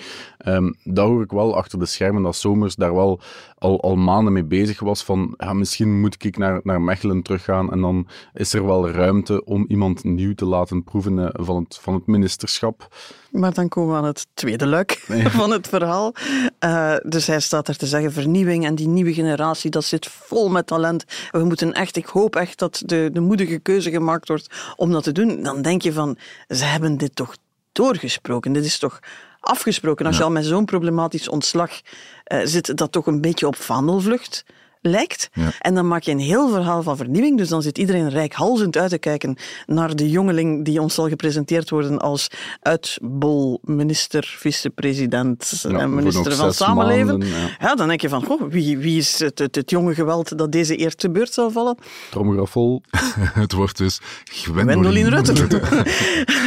Um, 0.46 0.74
daar 0.84 1.06
hoor 1.06 1.22
ik 1.22 1.30
wel 1.30 1.56
achter 1.56 1.78
de 1.78 1.86
schermen 1.86 2.22
dat 2.22 2.36
Somers 2.36 2.74
daar 2.74 2.94
wel 2.94 3.20
al, 3.60 3.80
al 3.80 3.96
maanden 3.96 4.32
mee 4.32 4.44
bezig 4.44 4.80
was 4.80 5.04
van 5.04 5.34
ja, 5.36 5.52
misschien 5.52 6.00
moet 6.00 6.24
ik 6.24 6.38
naar, 6.38 6.60
naar 6.62 6.80
Mechelen 6.80 7.22
teruggaan 7.22 7.72
en 7.72 7.80
dan 7.80 8.06
is 8.32 8.52
er 8.52 8.66
wel 8.66 8.90
ruimte 8.90 9.44
om 9.44 9.64
iemand 9.68 10.04
nieuw 10.04 10.34
te 10.34 10.44
laten 10.44 10.84
proeven 10.84 11.30
van 11.32 11.56
het, 11.56 11.78
van 11.80 11.94
het 11.94 12.06
ministerschap. 12.06 12.88
Maar 13.30 13.54
dan 13.54 13.68
komen 13.68 13.92
we 13.92 13.98
aan 13.98 14.04
het 14.04 14.26
tweede 14.34 14.66
luik 14.66 15.04
van 15.40 15.50
het 15.50 15.68
verhaal. 15.68 16.14
Uh, 16.64 16.96
dus 17.02 17.26
hij 17.26 17.40
staat 17.40 17.68
er 17.68 17.76
te 17.76 17.86
zeggen, 17.86 18.12
vernieuwing 18.12 18.64
en 18.64 18.74
die 18.74 18.88
nieuwe 18.88 19.14
generatie, 19.14 19.70
dat 19.70 19.84
zit 19.84 20.06
vol 20.06 20.48
met 20.48 20.66
talent. 20.66 21.04
We 21.30 21.44
moeten 21.44 21.72
echt, 21.72 21.96
ik 21.96 22.06
hoop 22.06 22.36
echt 22.36 22.58
dat 22.58 22.82
de, 22.86 23.10
de 23.12 23.20
moedige 23.20 23.58
keuze 23.58 23.90
gemaakt 23.90 24.28
wordt 24.28 24.74
om 24.76 24.92
dat 24.92 25.02
te 25.02 25.12
doen. 25.12 25.42
Dan 25.42 25.62
denk 25.62 25.82
je 25.82 25.92
van, 25.92 26.18
ze 26.48 26.64
hebben 26.64 26.96
dit 26.96 27.16
toch 27.16 27.36
doorgesproken. 27.72 28.52
Dit 28.52 28.64
is 28.64 28.78
toch 28.78 29.00
afgesproken. 29.40 30.06
Als 30.06 30.14
ja. 30.14 30.20
je 30.20 30.28
al 30.28 30.34
met 30.34 30.44
zo'n 30.44 30.64
problematisch 30.64 31.28
ontslag 31.28 31.70
uh, 31.70 32.40
zit, 32.44 32.76
dat 32.76 32.92
toch 32.92 33.06
een 33.06 33.20
beetje 33.20 33.46
op 33.46 33.56
vaandelvlucht 33.56 34.44
lijkt. 34.80 35.28
Ja. 35.32 35.50
En 35.58 35.74
dan 35.74 35.88
maak 35.88 36.02
je 36.02 36.10
een 36.10 36.18
heel 36.18 36.48
verhaal 36.48 36.82
van 36.82 36.96
vernieuwing. 36.96 37.38
Dus 37.38 37.48
dan 37.48 37.62
zit 37.62 37.78
iedereen 37.78 38.08
rijkhalzend 38.08 38.76
uit 38.76 38.90
te 38.90 38.98
kijken 38.98 39.36
naar 39.66 39.96
de 39.96 40.10
jongeling 40.10 40.64
die 40.64 40.80
ons 40.80 40.94
zal 40.94 41.08
gepresenteerd 41.08 41.70
worden 41.70 41.98
als 41.98 42.30
uitbol 42.60 43.60
minister, 43.62 44.34
vicepresident 44.38 45.64
ja, 45.68 45.78
en 45.78 45.94
minister 45.94 46.34
van 46.34 46.54
Samenleven. 46.54 47.06
Maanden, 47.06 47.28
ja. 47.28 47.56
ja. 47.60 47.74
dan 47.74 47.88
denk 47.88 48.00
je 48.00 48.08
van, 48.08 48.24
goh, 48.24 48.42
wie, 48.50 48.78
wie 48.78 48.98
is 48.98 49.18
het, 49.18 49.38
het, 49.38 49.54
het, 49.54 49.70
jonge 49.70 49.94
geweld 49.94 50.38
dat 50.38 50.52
deze 50.52 50.80
eer 50.80 50.94
te 50.94 51.10
beurt 51.10 51.32
zal 51.32 51.50
vallen? 51.50 51.76
Tromgeroffel. 52.10 52.82
het 53.42 53.52
wordt 53.52 53.78
dus 53.78 54.00
Gwendoline. 54.24 55.08
Rutte. 55.08 55.32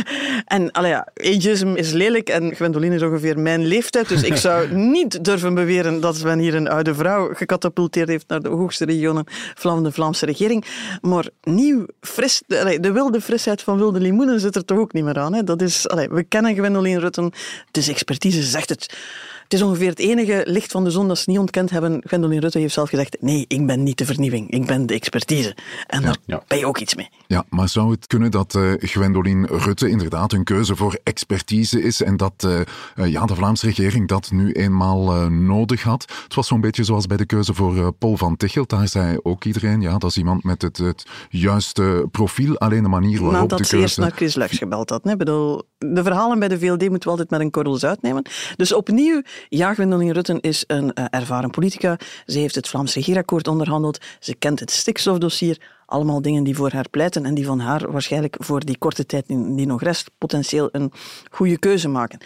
en 0.45 0.71
allee, 0.71 0.91
ja, 0.91 1.07
ageism 1.13 1.75
is 1.75 1.91
lelijk 1.91 2.29
en 2.29 2.55
Gwendoline 2.55 2.95
is 2.95 3.01
ongeveer 3.01 3.39
mijn 3.39 3.65
leeftijd. 3.65 4.09
Dus 4.09 4.23
ik 4.23 4.35
zou 4.35 4.73
niet 4.73 5.23
durven 5.23 5.53
beweren 5.53 6.01
dat 6.01 6.23
men 6.23 6.39
hier 6.39 6.55
een 6.55 6.69
oude 6.69 6.95
vrouw 6.95 7.33
gecatapulteerd 7.33 8.07
heeft 8.07 8.22
naar 8.27 8.41
de 8.41 8.49
hoogste 8.49 8.85
regionen 8.85 9.23
van 9.53 9.83
de 9.83 9.91
Vlaamse 9.91 10.25
regering. 10.25 10.65
Maar 11.01 11.29
nieuw, 11.43 11.85
fris, 12.01 12.43
de, 12.47 12.77
de 12.79 12.91
wilde 12.91 13.21
frisheid 13.21 13.61
van 13.61 13.77
wilde 13.77 13.99
limoenen 13.99 14.39
zit 14.39 14.55
er 14.55 14.65
toch 14.65 14.77
ook 14.77 14.93
niet 14.93 15.03
meer 15.03 15.19
aan. 15.19 15.33
Hè? 15.33 15.43
Dat 15.43 15.61
is, 15.61 15.85
we 16.09 16.25
kennen 16.27 16.55
Gwendoline 16.55 16.99
Rutten, 16.99 17.31
het 17.65 17.77
is 17.77 17.89
expertise, 17.89 18.43
zegt 18.43 18.69
het. 18.69 18.97
Het 19.43 19.53
is 19.53 19.61
ongeveer 19.61 19.89
het 19.89 19.99
enige 19.99 20.43
licht 20.47 20.71
van 20.71 20.83
de 20.83 20.91
zon 20.91 21.07
dat 21.07 21.17
ze 21.17 21.29
niet 21.29 21.39
ontkend 21.39 21.69
hebben. 21.69 22.01
Gwendoline 22.05 22.41
Rutte 22.41 22.59
heeft 22.59 22.73
zelf 22.73 22.89
gezegd, 22.89 23.17
nee, 23.19 23.45
ik 23.47 23.65
ben 23.65 23.83
niet 23.83 23.97
de 23.97 24.05
vernieuwing, 24.05 24.51
ik 24.51 24.65
ben 24.65 24.85
de 24.85 24.93
expertise. 24.93 25.55
En 25.87 26.01
daar 26.01 26.17
ja. 26.25 26.43
ben 26.47 26.57
je 26.57 26.65
ook 26.65 26.77
iets 26.77 26.95
mee. 26.95 27.09
Ja, 27.27 27.45
maar 27.49 27.69
zou 27.69 27.91
het 27.91 28.07
kunnen 28.07 28.31
dat 28.31 28.53
uh, 28.53 28.73
Gwendoline 28.77 29.47
Rutte 29.47 29.89
inderdaad 29.89 30.33
een 30.33 30.43
keuze 30.43 30.75
voor 30.75 30.99
expertise 31.03 31.81
is 31.81 32.01
en 32.01 32.17
dat 32.17 32.33
uh, 32.45 32.59
uh, 32.95 33.11
ja, 33.11 33.25
de 33.25 33.35
Vlaamse 33.35 33.65
regering 33.65 34.07
dat 34.07 34.31
nu 34.31 34.51
eenmaal 34.51 35.29
nodig 35.29 35.83
had? 35.83 36.05
Het 36.23 36.35
was 36.35 36.47
zo'n 36.47 36.61
beetje 36.61 36.83
zoals 36.83 37.05
bij 37.05 37.17
de 37.17 37.25
keuze 37.25 37.53
voor 37.53 37.93
Paul 37.93 38.17
van 38.17 38.37
Tichelt. 38.37 38.69
Daar 38.69 38.87
zei 38.87 39.17
ook 39.23 39.43
iedereen, 39.43 39.81
ja, 39.81 39.97
dat 39.97 40.09
is 40.09 40.17
iemand 40.17 40.43
met 40.43 40.61
het, 40.61 40.77
het 40.77 41.05
juiste 41.29 42.07
profiel, 42.11 42.57
alleen 42.57 42.83
de 42.83 42.89
manier 42.89 43.21
waarop 43.21 43.41
Nadat 43.41 43.57
de 43.57 43.63
ze 43.63 43.69
keuze... 43.69 43.85
eerst 43.85 43.97
naar 43.97 44.11
Chris 44.11 44.35
Lux 44.35 44.57
gebeld 44.57 44.89
had. 44.89 45.09
Ik 45.09 45.17
bedoel, 45.17 45.61
de 45.77 46.03
verhalen 46.03 46.39
bij 46.39 46.47
de 46.47 46.59
VLD 46.59 46.89
moeten 46.89 47.03
we 47.03 47.09
altijd 47.09 47.29
met 47.29 47.39
een 47.39 47.51
korrel 47.51 47.75
zout 47.75 48.01
nemen. 48.01 48.23
Dus 48.55 48.73
opnieuw, 48.73 49.21
ja, 49.49 49.73
Gwendoline 49.73 50.13
Rutten 50.13 50.41
is 50.41 50.63
een 50.67 50.91
uh, 50.99 51.05
ervaren 51.09 51.49
politica. 51.49 51.97
Ze 52.25 52.39
heeft 52.39 52.55
het 52.55 52.67
Vlaams 52.67 52.93
regeerakkoord 52.93 53.47
onderhandeld. 53.47 53.99
Ze 54.19 54.35
kent 54.35 54.59
het 54.59 54.71
stikstofdossier. 54.71 55.57
Allemaal 55.85 56.21
dingen 56.21 56.43
die 56.43 56.55
voor 56.55 56.71
haar 56.71 56.89
pleiten 56.89 57.25
en 57.25 57.33
die 57.33 57.45
van 57.45 57.59
haar 57.59 57.91
waarschijnlijk 57.91 58.35
voor 58.39 58.65
die 58.65 58.77
korte 58.77 59.05
tijd 59.05 59.27
die 59.27 59.65
nog 59.65 59.81
rest 59.81 60.11
potentieel 60.17 60.69
een 60.71 60.91
goede 61.31 61.57
keuze 61.57 61.87
maken. 61.87 62.19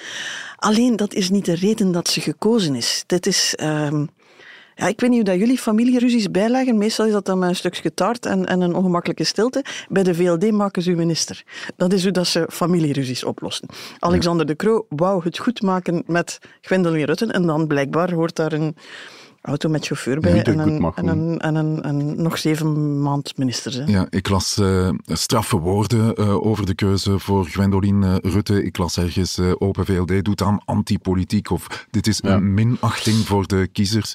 Alleen 0.55 0.95
dat 0.95 1.13
is 1.13 1.29
niet 1.29 1.45
de 1.45 1.55
reden 1.55 1.91
dat 1.91 2.07
ze 2.07 2.21
gekozen 2.21 2.75
is. 2.75 3.03
Dit 3.07 3.25
is... 3.25 3.55
Uh, 3.61 4.03
ja, 4.77 4.87
ik 4.87 4.99
weet 4.99 5.09
niet 5.09 5.19
hoe 5.19 5.29
dat 5.29 5.39
jullie 5.39 5.57
familieruzies 5.57 6.31
bijleggen. 6.31 6.77
Meestal 6.77 7.05
is 7.05 7.11
dat 7.11 7.25
dan 7.25 7.39
met 7.39 7.49
een 7.49 7.55
stukje 7.55 7.93
taart 7.93 8.25
en, 8.25 8.45
en 8.45 8.61
een 8.61 8.75
ongemakkelijke 8.75 9.23
stilte. 9.23 9.63
Bij 9.89 10.03
de 10.03 10.15
VLD 10.15 10.51
maken 10.51 10.81
ze 10.81 10.89
uw 10.89 10.95
minister. 10.95 11.43
Dat 11.75 11.93
is 11.93 12.03
hoe 12.03 12.11
dat 12.11 12.27
ze 12.27 12.47
familieruzies 12.51 13.23
oplossen. 13.23 13.67
Alexander 13.99 14.45
de 14.45 14.55
Croo 14.55 14.85
wou 14.89 15.23
het 15.23 15.37
goed 15.37 15.61
maken 15.61 16.03
met 16.05 16.39
Gwendoline 16.61 17.05
Rutten. 17.05 17.31
En 17.31 17.45
dan 17.45 17.67
blijkbaar 17.67 18.11
hoort 18.11 18.35
daar 18.35 18.51
een 18.51 18.75
auto 19.47 19.69
met 19.69 19.85
chauffeur 19.85 20.19
bij 20.19 20.35
Ja, 20.35 20.43
en, 20.43 20.59
een, 20.59 20.79
mag 20.81 20.95
en, 20.95 21.07
een, 21.07 21.39
en 21.39 21.55
een, 21.55 21.87
een 21.87 22.21
nog 22.21 22.37
zeven 22.37 23.01
maand 23.01 23.37
minister. 23.37 23.73
Hè. 23.73 23.91
Ja, 23.91 24.07
ik 24.09 24.29
las 24.29 24.57
uh, 24.57 24.89
straffe 25.05 25.57
woorden 25.57 26.21
uh, 26.21 26.45
over 26.45 26.65
de 26.65 26.75
keuze 26.75 27.19
voor 27.19 27.45
Gwendoline 27.45 28.19
uh, 28.23 28.31
Rutte. 28.31 28.63
Ik 28.63 28.77
las 28.77 28.97
ergens 28.97 29.39
Open 29.57 29.85
VLD 29.85 30.25
doet 30.25 30.41
aan 30.41 30.59
antipolitiek 30.65 31.49
of 31.51 31.87
dit 31.91 32.07
is 32.07 32.19
Ja. 32.23 32.33
een 32.33 32.53
minachting 32.53 33.15
voor 33.25 33.47
de 33.47 33.67
kiezers. 33.71 34.13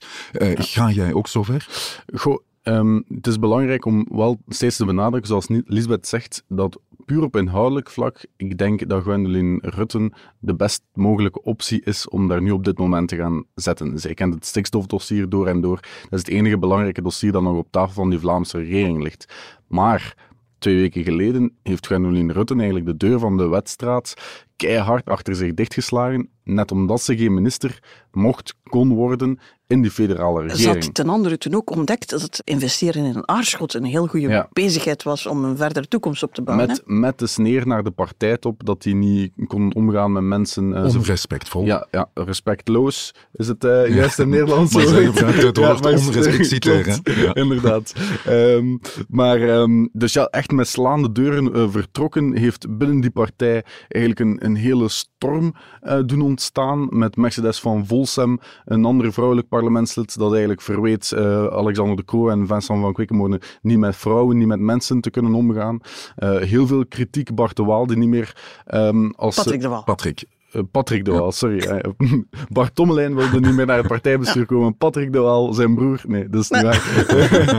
Ga 0.55 0.91
jij 0.91 1.13
ook 1.13 1.29
zover? 1.29 1.67
Goh, 2.15 2.39
ehm, 2.63 3.01
het 3.09 3.27
is 3.27 3.39
belangrijk 3.39 3.85
om 3.85 4.07
wel 4.11 4.39
steeds 4.49 4.77
te 4.77 4.85
benadrukken, 4.85 5.29
zoals 5.29 5.49
Lisbeth 5.49 6.07
zegt, 6.07 6.45
dat 6.49 6.81
puur 7.05 7.23
op 7.23 7.37
inhoudelijk 7.37 7.91
vlak, 7.91 8.25
ik 8.37 8.59
denk 8.59 8.89
dat 8.89 9.03
Gwendoline 9.03 9.59
Rutten 9.61 10.13
de 10.39 10.55
best 10.55 10.83
mogelijke 10.95 11.43
optie 11.43 11.83
is 11.85 12.09
om 12.09 12.29
daar 12.29 12.43
nu 12.43 12.51
op 12.51 12.65
dit 12.65 12.79
moment 12.79 13.09
te 13.09 13.17
gaan 13.17 13.45
zetten. 13.55 13.99
Zij 13.99 14.15
kent 14.15 14.35
het 14.35 14.47
stikstofdossier 14.47 15.29
door 15.29 15.47
en 15.47 15.61
door. 15.61 15.81
Dat 15.81 16.13
is 16.13 16.19
het 16.19 16.29
enige 16.29 16.59
belangrijke 16.59 17.03
dossier 17.03 17.33
dat 17.33 17.43
nog 17.43 17.57
op 17.57 17.71
tafel 17.71 17.95
van 17.95 18.11
die 18.11 18.19
Vlaamse 18.19 18.59
regering 18.59 19.03
ligt. 19.03 19.35
Maar 19.69 20.31
twee 20.59 20.77
weken 20.77 21.05
geleden 21.05 21.57
heeft 21.63 21.87
Gwendoline 21.87 22.33
Rutten 22.33 22.57
eigenlijk 22.57 22.87
de 22.87 23.07
deur 23.07 23.19
van 23.19 23.37
de 23.37 23.49
wedstraat 23.49 24.15
keihard 24.57 25.05
achter 25.05 25.35
zich 25.35 25.55
dichtgeslagen, 25.55 26.29
net 26.45 26.73
omdat 26.73 27.01
ze 27.01 27.17
geen 27.17 27.35
minister 27.35 27.79
mocht, 28.11 28.55
kon 28.63 28.95
worden 28.95 29.39
in 29.73 29.83
die 29.83 29.91
federale 29.91 30.41
Ze 30.43 30.47
regering. 30.57 30.85
had 30.85 30.95
ten 30.95 31.09
andere 31.09 31.39
toen 31.39 31.55
ook 31.55 31.71
ontdekt 31.71 32.11
dat 32.11 32.21
het 32.23 32.41
investeren 32.45 33.05
in 33.05 33.15
een 33.17 33.29
aarschot 33.29 33.75
een 33.75 33.85
heel 33.85 34.07
goede 34.07 34.29
Ja. 34.29 34.49
bezigheid 34.53 35.03
was 35.03 35.27
om 35.27 35.45
een 35.45 35.57
verdere 35.57 35.89
toekomst 35.89 36.23
op 36.23 36.35
te 36.35 36.43
bouwen. 36.43 36.67
Met, 36.67 36.83
met 36.85 37.19
de 37.19 37.27
sneer 37.27 37.67
naar 37.67 37.83
de 37.83 37.91
partijtop 37.91 38.65
dat 38.67 38.85
hij 38.85 38.93
niet 38.93 39.33
kon 39.47 39.75
omgaan 39.75 40.13
met 40.13 40.23
mensen. 40.23 40.91
zo- 40.91 40.99
Onrespectvol. 40.99 41.65
ja, 41.65 41.87
ja, 41.91 42.09
respectloos 42.15 43.15
is 43.33 43.49
het 43.49 43.65
eh 43.65 43.95
juist 43.95 44.19
in 44.19 44.29
Nederlands. 44.29 44.75
Maar 44.75 44.83
het 44.85 45.57
woord. 45.59 47.01
Inderdaad. 47.37 47.93
Ehm, 48.27 48.77
maar 49.09 49.41
ehm, 49.41 49.87
dus 49.93 50.13
ja, 50.13 50.25
echt 50.27 50.51
met 50.51 50.69
slaande 50.69 51.13
deuren 51.13 51.53
eh, 51.55 51.65
vertrokken 51.71 52.37
heeft 52.37 52.79
binnen 52.79 53.01
die 53.01 53.11
partij 53.11 53.65
eigenlijk 53.89 54.21
een, 54.21 54.45
een 54.45 54.57
hele 54.57 54.89
storm 54.89 55.55
eh, 55.81 55.99
doen 56.07 56.21
ontstaan 56.21 56.87
met 56.91 57.17
Mercedes 57.17 57.61
van 57.61 57.87
Volsem, 57.87 58.39
een 58.65 58.85
ander 58.85 59.13
vrouwelijk 59.13 59.49
parlementslid 59.63 60.19
dat 60.19 60.31
eigenlijk 60.31 60.61
verweet 60.61 61.13
eh, 61.13 61.47
Alexander 61.47 61.97
de 61.97 62.05
Croo 62.05 62.29
en 62.29 62.47
Vincent 62.47 62.81
van 62.81 62.93
Quickenborne 62.93 63.41
niet 63.63 63.79
met 63.79 63.97
vrouwen, 63.97 64.39
niet 64.39 64.47
met 64.47 64.61
mensen 64.61 65.01
te 65.01 65.11
kunnen 65.11 65.35
omgaan. 65.35 65.81
Eh, 66.17 66.37
heel 66.37 66.67
veel 66.67 66.87
kritiek, 66.87 67.35
Bart 67.35 67.57
de 67.57 67.65
Waal, 67.65 67.87
die 67.87 67.97
niet 67.97 68.09
meer 68.09 68.37
ehm, 68.67 69.11
als... 69.17 69.37
Patrick 69.37 69.61
de 69.61 69.69
Waal. 69.69 69.85
Patrick, 69.85 70.25
Eh, 70.53 70.63
Patrick 70.71 71.05
de 71.05 71.11
Waal, 71.13 71.33
sorry. 71.33 71.59
eh, 71.59 71.91
Bart 72.57 72.75
Tommelijn 72.75 73.15
wilde 73.15 73.41
niet 73.41 73.55
meer 73.55 73.67
naar 73.67 73.77
het 73.79 73.87
partijbestuur 73.87 74.47
komen. 74.47 74.77
Patrick 74.77 75.13
de 75.13 75.19
Waal, 75.19 75.53
zijn 75.53 75.75
broer, 75.75 76.01
nee, 76.07 76.29
dat 76.29 76.43
is 76.43 76.51
niet 76.51 76.63
waar. 76.63 76.83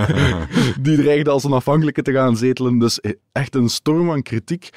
Die 0.81 0.97
dreigde 0.97 1.29
als 1.29 1.45
onafhankelijke 1.45 2.01
te 2.01 2.11
gaan 2.11 2.37
zetelen. 2.37 2.77
Dus 2.79 2.99
echt 3.31 3.55
een 3.55 3.69
storm 3.69 4.05
van 4.05 4.21
kritiek. 4.21 4.69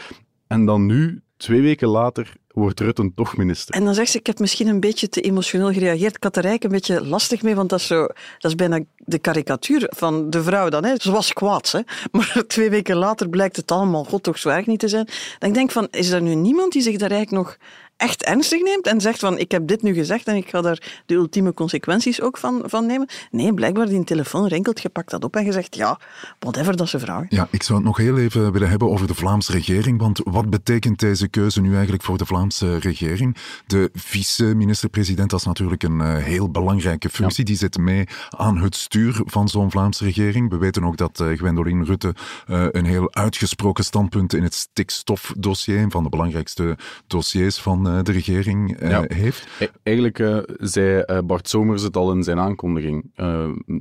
En 0.47 0.65
dan 0.65 0.87
nu, 0.87 1.21
twee 1.37 1.61
weken 1.61 1.89
later, 1.89 2.33
wordt 2.63 2.81
Rutten 2.81 3.15
toch 3.15 3.37
minister. 3.37 3.75
En 3.75 3.85
dan 3.85 3.95
zegt 3.95 4.11
ze, 4.11 4.19
ik 4.19 4.27
heb 4.27 4.39
misschien 4.39 4.67
een 4.67 4.81
beetje 4.81 5.09
te 5.09 5.21
emotioneel 5.21 5.73
gereageerd. 5.73 6.17
Ik 6.17 6.23
had 6.23 6.37
er 6.37 6.45
eigenlijk 6.45 6.65
een 6.65 6.81
beetje 6.81 7.09
lastig 7.09 7.43
mee, 7.43 7.55
want 7.55 7.71
dat 7.71 7.79
is, 7.79 7.87
zo, 7.87 8.01
dat 8.39 8.51
is 8.51 8.55
bijna 8.55 8.81
de 8.97 9.19
karikatuur 9.19 9.87
van 9.89 10.31
de 10.31 10.43
vrouw 10.43 10.69
dan. 10.69 10.85
Hè. 10.85 10.95
Ze 10.99 11.11
was 11.11 11.33
kwaad, 11.33 11.71
hè. 11.71 11.81
maar 12.17 12.45
twee 12.47 12.71
weken 12.71 12.97
later 12.97 13.29
blijkt 13.29 13.57
het 13.57 13.71
allemaal, 13.71 14.05
god 14.05 14.23
toch 14.23 14.39
zo 14.39 14.49
erg 14.49 14.67
niet 14.67 14.79
te 14.79 14.89
zijn. 14.89 15.09
Dan 15.39 15.53
denk 15.53 15.67
ik 15.67 15.73
van, 15.73 15.89
is 15.91 16.11
er 16.11 16.23
nu 16.23 16.35
niemand 16.35 16.73
die 16.73 16.83
zich 16.83 16.97
daar 16.97 17.11
eigenlijk 17.11 17.45
nog 17.45 17.57
echt 17.97 18.25
ernstig 18.25 18.63
neemt 18.63 18.87
en 18.87 19.01
zegt 19.01 19.19
van, 19.19 19.39
ik 19.39 19.51
heb 19.51 19.67
dit 19.67 19.83
nu 19.83 19.95
gezegd 19.95 20.27
en 20.27 20.37
ik 20.37 20.49
ga 20.49 20.61
daar 20.61 21.03
de 21.07 21.15
ultieme 21.15 21.55
consequenties 21.55 22.21
ook 22.21 22.39
van, 22.39 22.63
van 22.65 22.87
nemen? 22.87 23.09
Nee, 23.31 23.55
blijkbaar 23.55 23.89
die 23.89 24.05
telefoon 24.05 24.47
rinkelt, 24.47 24.83
je 24.83 24.89
pakt 24.89 25.11
dat 25.11 25.25
op 25.25 25.37
en 25.37 25.45
je 25.45 25.53
zegt, 25.53 25.77
ja, 25.77 26.01
whatever 26.39 26.77
dat 26.77 26.89
ze 26.89 26.99
vragen. 26.99 27.27
Ja, 27.29 27.49
ik 27.51 27.63
zou 27.63 27.79
het 27.79 27.87
nog 27.87 27.97
heel 27.97 28.19
even 28.19 28.53
willen 28.53 28.69
hebben 28.69 28.91
over 28.91 29.07
de 29.07 29.15
Vlaamse 29.15 29.53
regering. 29.53 30.01
Want 30.01 30.21
wat 30.25 30.51
betekent 30.51 30.99
deze 30.99 31.29
keuze 31.29 31.61
nu 31.61 31.73
eigenlijk 31.73 32.03
voor 32.03 32.19
de 32.19 32.27
Vlaamse 32.27 32.79
regering? 32.79 33.37
De 33.67 33.91
vice-minister-president, 33.93 35.31
dat 35.31 35.41
is 35.41 35.47
natuurlijk 35.47 35.83
een 35.83 36.01
uh, 36.01 36.17
heel 36.17 36.51
belangrijke 36.51 37.09
functie. 37.09 37.45
Die 37.45 37.57
zit 37.57 37.79
mee 37.79 38.05
aan 38.31 38.59
het 38.59 38.77
stuur 38.77 39.21
van 39.25 39.49
zo'n 39.49 39.71
Vlaamse 39.71 40.05
regering. 40.05 40.51
We 40.51 40.57
weten 40.57 40.85
ook 40.85 40.97
dat 40.97 41.21
uh, 41.21 41.37
Gwendoline 41.39 41.85
Rutte 41.85 42.15
uh, 42.49 42.67
een 42.71 42.85
heel 42.85 43.15
uitgesproken 43.15 43.85
standpunt 43.85 44.35
in 44.35 44.43
het 44.43 44.55
stikstofdossier, 44.55 45.79
een 45.79 45.91
van 45.91 46.03
de 46.03 46.09
belangrijkste 46.09 46.77
dossiers 47.07 47.59
van 47.59 47.86
uh, 47.87 48.03
de 48.03 48.13
regering, 48.13 48.77
Ja. 48.81 49.05
heeft. 49.09 49.47
E- 49.59 49.67
Eigenlijk 49.83 50.19
uh, 50.19 50.39
zei 50.59 51.05
Bart 51.23 51.49
Somers 51.49 51.83
het 51.83 51.97
al 51.97 52.13
in 52.13 52.23
zijn 52.23 52.39
aankondiging 52.39 53.11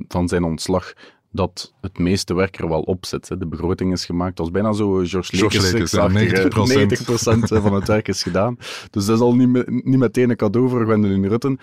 van 0.08 0.28
zijn 0.28 0.44
ontslag 0.44 0.92
dat 1.32 1.72
het 1.80 1.98
meeste 1.98 2.34
werk 2.34 2.58
er 2.58 2.68
wel 2.68 2.80
op 2.80 3.06
zit. 3.06 3.28
De 3.38 3.46
begroting 3.46 3.92
is 3.92 4.04
gemaakt. 4.04 4.36
Dat 4.36 4.46
was 4.46 4.54
bijna 4.54 4.72
zo 4.72 5.00
eh, 5.00 5.08
George 5.08 5.36
Lekes, 5.36 5.72
Lekes, 5.72 5.96
90%, 5.96 5.98
90 6.74 7.62
van 7.62 7.74
het 7.74 7.86
werk 7.88 8.08
is 8.08 8.22
gedaan. 8.22 8.56
Dus 8.90 9.06
dat 9.06 9.16
is 9.16 9.22
al 9.22 9.34
niet, 9.34 9.70
niet 9.84 9.98
meteen 9.98 10.30
een 10.30 10.36
cadeau 10.36 10.68
voor 10.68 10.84
Gwendoline 10.84 11.28
Rutten. 11.28 11.58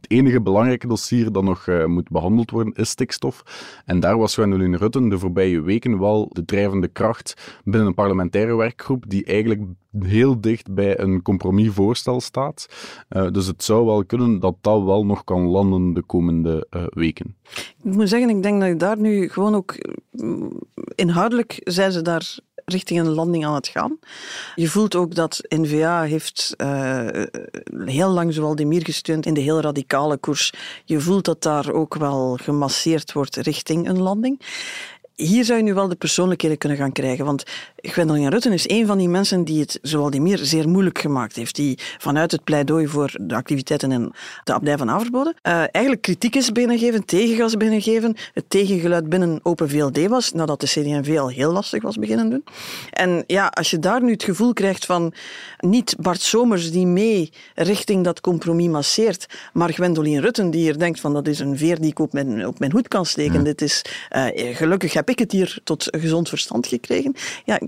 Het 0.00 0.10
enige 0.10 0.40
belangrijke 0.40 0.86
dossier 0.86 1.32
dat 1.32 1.42
nog 1.42 1.66
uh, 1.66 1.84
moet 1.84 2.08
behandeld 2.08 2.50
worden 2.50 2.72
is 2.72 2.90
stikstof. 2.90 3.42
En 3.84 4.00
daar 4.00 4.18
was 4.18 4.34
Gwendoline 4.34 4.76
Rutten 4.76 5.08
de 5.08 5.18
voorbije 5.18 5.60
weken 5.60 5.98
wel 5.98 6.28
de 6.32 6.44
drijvende 6.44 6.88
kracht 6.88 7.60
binnen 7.64 7.86
een 7.86 7.94
parlementaire 7.94 8.56
werkgroep 8.56 9.04
die 9.08 9.24
eigenlijk 9.24 9.60
heel 9.98 10.40
dicht 10.40 10.74
bij 10.74 10.98
een 10.98 11.22
compromisvoorstel 11.22 12.20
staat. 12.20 12.68
Uh, 13.10 13.30
dus 13.30 13.46
het 13.46 13.64
zou 13.64 13.86
wel 13.86 14.04
kunnen 14.04 14.40
dat 14.40 14.56
dat 14.60 14.84
wel 14.84 15.06
nog 15.06 15.24
kan 15.24 15.42
landen 15.42 15.94
de 15.94 16.02
komende 16.02 16.66
uh, 16.70 16.82
weken. 16.88 17.36
Ik 17.82 17.94
moet 17.94 18.08
zeggen, 18.08 18.30
ik 18.30 18.42
denk 18.42 18.60
dat 18.60 18.68
ik 18.68 18.78
daar 18.78 18.98
nu 18.98 19.28
gewoon 19.28 19.54
ook 19.54 19.76
inhoudelijk 20.94 21.60
zijn 21.64 21.92
ze 21.92 22.02
daar 22.02 22.38
richting 22.68 23.00
een 23.00 23.08
landing 23.08 23.46
aan 23.46 23.54
het 23.54 23.68
gaan. 23.68 23.98
Je 24.54 24.68
voelt 24.68 24.94
ook 24.94 25.14
dat 25.14 25.40
N-VA 25.48 26.02
heeft 26.02 26.54
uh, 26.56 27.06
heel 27.84 28.10
lang 28.10 28.34
Mier 28.66 28.84
gesteund 28.84 29.26
in 29.26 29.34
de 29.34 29.40
heel 29.40 29.60
radicale 29.60 30.16
koers. 30.16 30.52
Je 30.84 31.00
voelt 31.00 31.24
dat 31.24 31.42
daar 31.42 31.72
ook 31.72 31.94
wel 31.94 32.38
gemasseerd 32.42 33.12
wordt 33.12 33.36
richting 33.36 33.88
een 33.88 34.02
landing. 34.02 34.40
Hier 35.22 35.44
zou 35.44 35.58
je 35.58 35.64
nu 35.64 35.74
wel 35.74 35.88
de 35.88 35.94
persoonlijkheden 35.94 36.58
kunnen 36.58 36.78
gaan 36.78 36.92
krijgen. 36.92 37.24
Want 37.24 37.42
Gwendoline 37.76 38.30
Rutten 38.30 38.52
is 38.52 38.68
een 38.68 38.86
van 38.86 38.98
die 38.98 39.08
mensen 39.08 39.44
die 39.44 39.60
het, 39.60 39.78
zoals 39.82 40.10
die 40.10 40.20
meer, 40.20 40.38
zeer 40.38 40.68
moeilijk 40.68 40.98
gemaakt 40.98 41.36
heeft. 41.36 41.54
Die 41.56 41.78
vanuit 41.98 42.32
het 42.32 42.44
pleidooi 42.44 42.86
voor 42.86 43.14
de 43.20 43.34
activiteiten 43.34 43.92
in 43.92 44.12
de 44.44 44.52
abdij 44.52 44.78
van 44.78 44.90
Averboden 44.90 45.34
uh, 45.42 45.52
eigenlijk 45.52 46.02
kritiek 46.02 46.36
is 46.36 46.52
binnengeven, 46.52 47.04
tegengas 47.04 47.56
binnengeven. 47.56 48.16
Het 48.32 48.44
tegengeluid 48.48 49.08
binnen 49.08 49.40
Open 49.42 49.68
VLD 49.68 50.06
was, 50.06 50.32
nadat 50.32 50.60
de 50.60 50.66
CD&V 50.66 51.18
al 51.18 51.28
heel 51.28 51.52
lastig 51.52 51.82
was 51.82 51.96
beginnen 51.96 52.30
doen. 52.30 52.44
En 52.90 53.24
ja, 53.26 53.46
als 53.46 53.70
je 53.70 53.78
daar 53.78 54.02
nu 54.02 54.12
het 54.12 54.24
gevoel 54.24 54.52
krijgt 54.52 54.86
van 54.86 55.12
niet 55.58 55.96
Bart 56.00 56.20
Somers 56.20 56.72
die 56.72 56.86
mee 56.86 57.32
richting 57.54 58.04
dat 58.04 58.20
compromis 58.20 58.68
masseert, 58.68 59.26
maar 59.52 59.72
Gwendoline 59.72 60.20
Rutten 60.20 60.50
die 60.50 60.60
hier 60.60 60.78
denkt 60.78 61.00
van 61.00 61.12
dat 61.12 61.28
is 61.28 61.38
een 61.38 61.58
veer 61.58 61.80
die 61.80 61.90
ik 61.90 61.98
op 61.98 62.12
mijn, 62.12 62.46
op 62.46 62.58
mijn 62.58 62.72
hoed 62.72 62.88
kan 62.88 63.06
steken. 63.06 63.44
Dit 63.44 63.62
is, 63.62 63.84
uh, 64.16 64.56
gelukkig 64.56 64.92
heb 64.92 65.07
ik 65.08 65.18
het 65.18 65.32
hier 65.32 65.58
tot 65.64 65.86
gezond 65.90 66.28
verstand 66.28 66.66
gekregen. 66.66 67.14
Ja, 67.44 67.60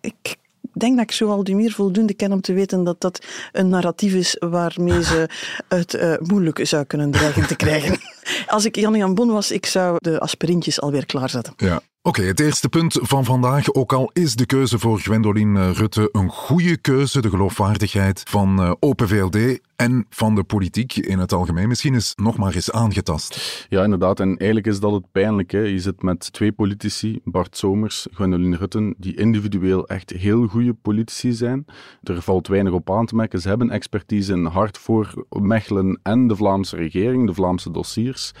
ik 0.00 0.36
denk 0.72 0.96
dat 0.96 1.04
ik 1.04 1.12
zo 1.12 1.30
al 1.30 1.42
meer 1.42 1.72
voldoende 1.72 2.14
ken 2.14 2.32
om 2.32 2.40
te 2.40 2.52
weten 2.52 2.84
dat 2.84 3.00
dat 3.00 3.26
een 3.52 3.68
narratief 3.68 4.14
is 4.14 4.36
waarmee 4.38 5.02
ze 5.04 5.28
het 5.68 5.94
uh, 5.94 6.14
moeilijk 6.18 6.66
zou 6.66 6.84
kunnen 6.84 7.10
dreigen 7.10 7.46
te 7.46 7.56
krijgen. 7.56 8.00
Als 8.46 8.64
ik 8.64 8.76
Jan-Jan 8.76 9.14
Bon 9.14 9.30
was, 9.30 9.50
ik 9.50 9.66
zou 9.66 9.96
de 10.00 10.20
aspirintjes 10.20 10.80
alweer 10.80 11.06
klaarzetten. 11.06 11.52
Ja, 11.56 11.82
Oké, 12.04 12.22
het 12.22 12.40
eerste 12.40 12.68
punt 12.68 12.98
van 13.02 13.24
vandaag. 13.24 13.74
Ook 13.74 13.92
al 13.92 14.10
is 14.12 14.34
de 14.34 14.46
keuze 14.46 14.78
voor 14.78 14.98
Gwendoline 14.98 15.72
Rutte 15.72 16.08
een 16.12 16.28
goede 16.28 16.76
keuze, 16.76 17.20
de 17.20 17.28
geloofwaardigheid 17.28 18.22
van 18.28 18.60
uh, 18.60 18.72
Open 18.80 19.08
VLD 19.08 19.60
en 19.76 20.06
van 20.10 20.34
de 20.34 20.42
politiek 20.42 20.96
in 20.96 21.18
het 21.18 21.32
algemeen 21.32 21.68
misschien 21.68 21.94
is 21.94 22.12
nog 22.14 22.36
maar 22.36 22.54
eens 22.54 22.70
aangetast. 22.70 23.66
Ja, 23.68 23.84
inderdaad. 23.84 24.20
En 24.20 24.28
eigenlijk 24.28 24.66
is 24.66 24.80
dat 24.80 24.92
het 24.92 25.12
pijnlijke. 25.12 25.58
Je 25.58 25.78
zit 25.78 26.02
met 26.02 26.32
twee 26.32 26.52
politici, 26.52 27.20
Bart 27.24 27.56
Somers, 27.56 28.06
Gwendoline 28.12 28.56
Rutten, 28.56 28.94
die 28.98 29.16
individueel 29.16 29.86
echt 29.86 30.10
heel 30.10 30.46
goede 30.46 30.74
politici 30.74 31.32
zijn. 31.32 31.64
Er 32.02 32.22
valt 32.22 32.48
weinig 32.48 32.72
op 32.72 32.90
aan 32.90 33.06
te 33.06 33.14
merken. 33.14 33.40
Ze 33.40 33.48
hebben 33.48 33.70
expertise 33.70 34.32
in 34.32 34.44
hart 34.44 34.78
voor 34.78 35.26
Mechelen 35.28 36.00
en 36.02 36.26
de 36.26 36.36
Vlaamse 36.36 36.76
regering, 36.76 37.26
de 37.26 37.34
Vlaamse 37.34 37.70
dossiers. 37.70 38.32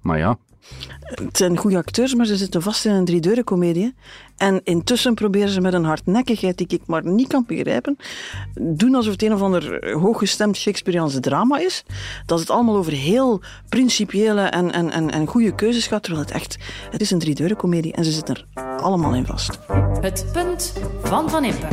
Maar 0.00 0.18
ja, 0.18 0.38
het 1.00 1.36
zijn 1.36 1.56
goede 1.56 1.76
acteurs, 1.76 2.14
maar 2.14 2.26
ze 2.26 2.36
zitten 2.36 2.62
vast 2.62 2.84
in 2.84 2.92
een 2.92 3.04
driedeurencomedie. 3.04 3.94
En 4.36 4.60
intussen 4.64 5.14
proberen 5.14 5.48
ze 5.48 5.60
met 5.60 5.72
een 5.72 5.84
hardnekkigheid 5.84 6.58
die 6.58 6.66
ik 6.66 6.86
maar 6.86 7.06
niet 7.06 7.28
kan 7.28 7.44
begrijpen, 7.46 7.96
doen 8.54 8.94
alsof 8.94 9.12
het 9.12 9.22
een 9.22 9.32
of 9.32 9.42
ander 9.42 9.92
hooggestemd 9.98 10.56
Shakespeareans 10.56 11.20
drama 11.20 11.58
is. 11.58 11.84
Dat 12.26 12.40
het 12.40 12.50
allemaal 12.50 12.76
over 12.76 12.92
heel 12.92 13.40
principiële 13.68 14.40
en, 14.40 14.72
en, 14.72 14.90
en, 14.90 15.10
en 15.10 15.26
goede 15.26 15.54
keuzes 15.54 15.86
gaat, 15.86 16.02
terwijl 16.02 16.24
het 16.24 16.34
echt, 16.34 16.56
het 16.90 17.00
is 17.00 17.10
een 17.10 17.18
driedeurencomedie 17.18 17.92
en 17.92 18.04
ze 18.04 18.12
zitten 18.12 18.34
er 18.34 18.46
allemaal 18.80 19.14
in 19.14 19.26
vast. 19.26 19.58
Het 20.00 20.26
punt 20.32 20.72
van 21.02 21.30
Van 21.30 21.44
Impe. 21.44 21.68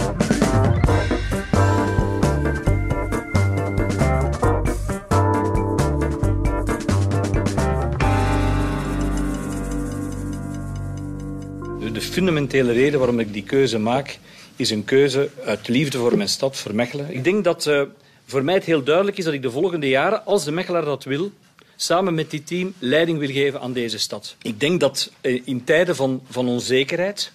Fundamentele 12.17 12.73
reden 12.73 12.99
waarom 12.99 13.19
ik 13.19 13.33
die 13.33 13.43
keuze 13.43 13.77
maak, 13.79 14.19
is 14.55 14.69
een 14.69 14.85
keuze 14.85 15.29
uit 15.45 15.67
liefde 15.67 15.97
voor 15.97 16.17
mijn 16.17 16.29
stad, 16.29 16.57
voor 16.57 16.75
Mechelen. 16.75 17.13
Ik 17.13 17.23
denk 17.23 17.43
dat 17.43 17.65
uh, 17.65 17.81
voor 18.25 18.43
mij 18.43 18.53
het 18.53 18.63
heel 18.63 18.83
duidelijk 18.83 19.17
is 19.17 19.23
dat 19.23 19.33
ik 19.33 19.41
de 19.41 19.51
volgende 19.51 19.87
jaren, 19.87 20.25
als 20.25 20.43
de 20.43 20.51
Mechelaar 20.51 20.85
dat 20.85 21.03
wil, 21.03 21.31
samen 21.75 22.13
met 22.13 22.31
dit 22.31 22.47
team 22.47 22.73
leiding 22.79 23.19
wil 23.19 23.29
geven 23.29 23.61
aan 23.61 23.73
deze 23.73 23.97
stad. 23.97 24.35
Ik 24.41 24.59
denk 24.59 24.79
dat 24.79 25.11
uh, 25.21 25.41
in 25.43 25.63
tijden 25.63 25.95
van, 25.95 26.21
van 26.29 26.47
onzekerheid, 26.47 27.31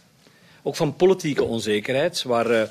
ook 0.62 0.77
van 0.77 0.97
politieke 0.97 1.45
onzekerheid, 1.45 2.23
waar 2.23 2.51
uh, 2.51 2.62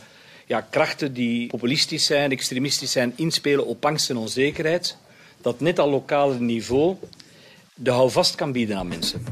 ja, 0.47 0.67
krachten 0.69 1.13
die 1.13 1.47
populistisch 1.47 2.05
zijn, 2.05 2.31
extremistisch 2.31 2.91
zijn, 2.91 3.13
inspelen 3.15 3.65
op 3.65 3.85
angst 3.85 4.09
en 4.09 4.17
onzekerheid, 4.17 4.97
dat 5.41 5.59
net 5.59 5.79
al 5.79 5.89
lokale 5.89 6.39
niveau 6.39 6.95
de 7.73 7.91
houvast 7.91 8.35
kan 8.35 8.51
bieden 8.51 8.77
aan 8.77 8.87
mensen. 8.87 9.23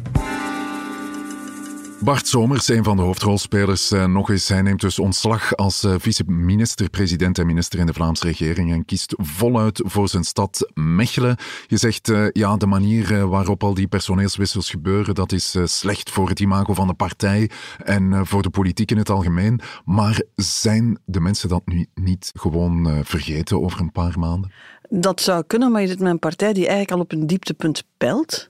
Bart 2.04 2.28
Somers, 2.28 2.68
een 2.68 2.84
van 2.84 2.98
de 2.98 3.04
hoofdrolspelers, 3.04 3.92
eh, 3.92 4.06
nog 4.06 4.30
eens. 4.30 4.48
Hij 4.48 4.62
neemt 4.62 4.82
dus 4.82 5.00
ontslag 5.00 5.56
als 5.56 5.84
eh, 5.84 5.96
vice-minister, 5.98 6.90
president 6.90 7.38
en 7.40 7.46
minister 7.46 7.80
in 7.80 7.86
de 7.86 7.94
Vlaamse 7.94 8.26
regering 8.26 8.72
en 8.72 8.86
kiest 8.86 9.14
voluit 9.18 9.82
voor 9.86 10.10
zijn 10.10 10.24
stad 10.24 10.72
Mechelen. 10.74 11.38
Je 11.68 11.78
zegt, 11.78 12.10
uh, 12.10 12.28
ja, 12.32 12.58
de 12.58 12.66
manier 12.66 13.28
waarop 13.28 13.64
al 13.64 13.74
die 13.74 13.88
personeelswissels 13.88 14.70
gebeuren, 14.70 15.16
dat 15.16 15.32
is 15.32 15.56
slecht 15.64 16.10
voor 16.10 16.30
het 16.30 16.40
imago 16.40 16.74
van 16.74 16.88
de 16.88 16.94
partij 16.94 17.50
en 17.84 18.28
voor 18.28 18.42
de 18.42 18.50
politiek 18.50 18.92
in 18.92 18.98
het 18.98 19.10
algemeen. 19.10 19.62
Maar 19.86 20.22
zijn 20.36 21.00
de 21.06 21.20
mensen 21.20 21.50
dat 21.50 21.62
nu 21.66 21.86
niet 21.94 22.32
gewoon 22.34 23.02
vergeten 23.04 23.62
over 23.62 23.80
een 23.80 23.92
paar 23.92 24.20
maanden? 24.20 24.52
Dat 24.92 25.22
zou 25.22 25.44
kunnen, 25.48 25.72
maar 25.72 25.82
je 25.82 25.88
zit 25.88 26.00
met 26.00 26.12
een 26.12 26.20
partij 26.20 26.54
die 26.54 26.68
eigenlijk 26.68 26.92
al 26.92 27.00
op 27.00 27.12
een 27.12 27.28
dieptepunt 27.28 27.84
pelt, 27.98 28.50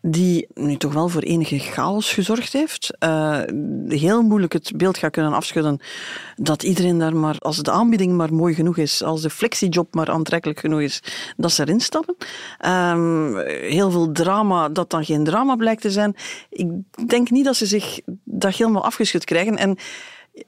die 0.00 0.46
nu 0.54 0.76
toch 0.76 0.92
wel 0.92 1.08
voor 1.08 1.22
enige 1.22 1.58
chaos 1.58 2.12
gezorgd 2.12 2.52
heeft, 2.52 2.96
uh, 3.04 3.40
heel 3.88 4.22
moeilijk 4.22 4.52
het 4.52 4.72
beeld 4.76 4.98
gaat 4.98 5.10
kunnen 5.10 5.32
afschudden 5.32 5.80
dat 6.36 6.62
iedereen 6.62 6.98
daar 6.98 7.16
maar, 7.16 7.38
als 7.38 7.62
de 7.62 7.70
aanbieding 7.70 8.12
maar 8.12 8.34
mooi 8.34 8.54
genoeg 8.54 8.76
is, 8.76 9.02
als 9.02 9.22
de 9.22 9.30
flexiejob 9.30 9.94
maar 9.94 10.10
aantrekkelijk 10.10 10.60
genoeg 10.60 10.80
is, 10.80 11.02
dat 11.36 11.52
ze 11.52 11.62
erin 11.62 11.80
stappen. 11.80 12.16
Um, 12.66 13.36
heel 13.46 13.90
veel 13.90 14.12
drama 14.12 14.68
dat 14.68 14.90
dan 14.90 15.04
geen 15.04 15.24
drama 15.24 15.56
blijkt 15.56 15.82
te 15.82 15.90
zijn. 15.90 16.16
Ik 16.50 16.68
denk 17.06 17.30
niet 17.30 17.44
dat 17.44 17.56
ze 17.56 17.66
zich 17.66 18.00
dat 18.24 18.54
helemaal 18.54 18.84
afgeschud 18.84 19.24
krijgen. 19.24 19.56
En 19.56 19.76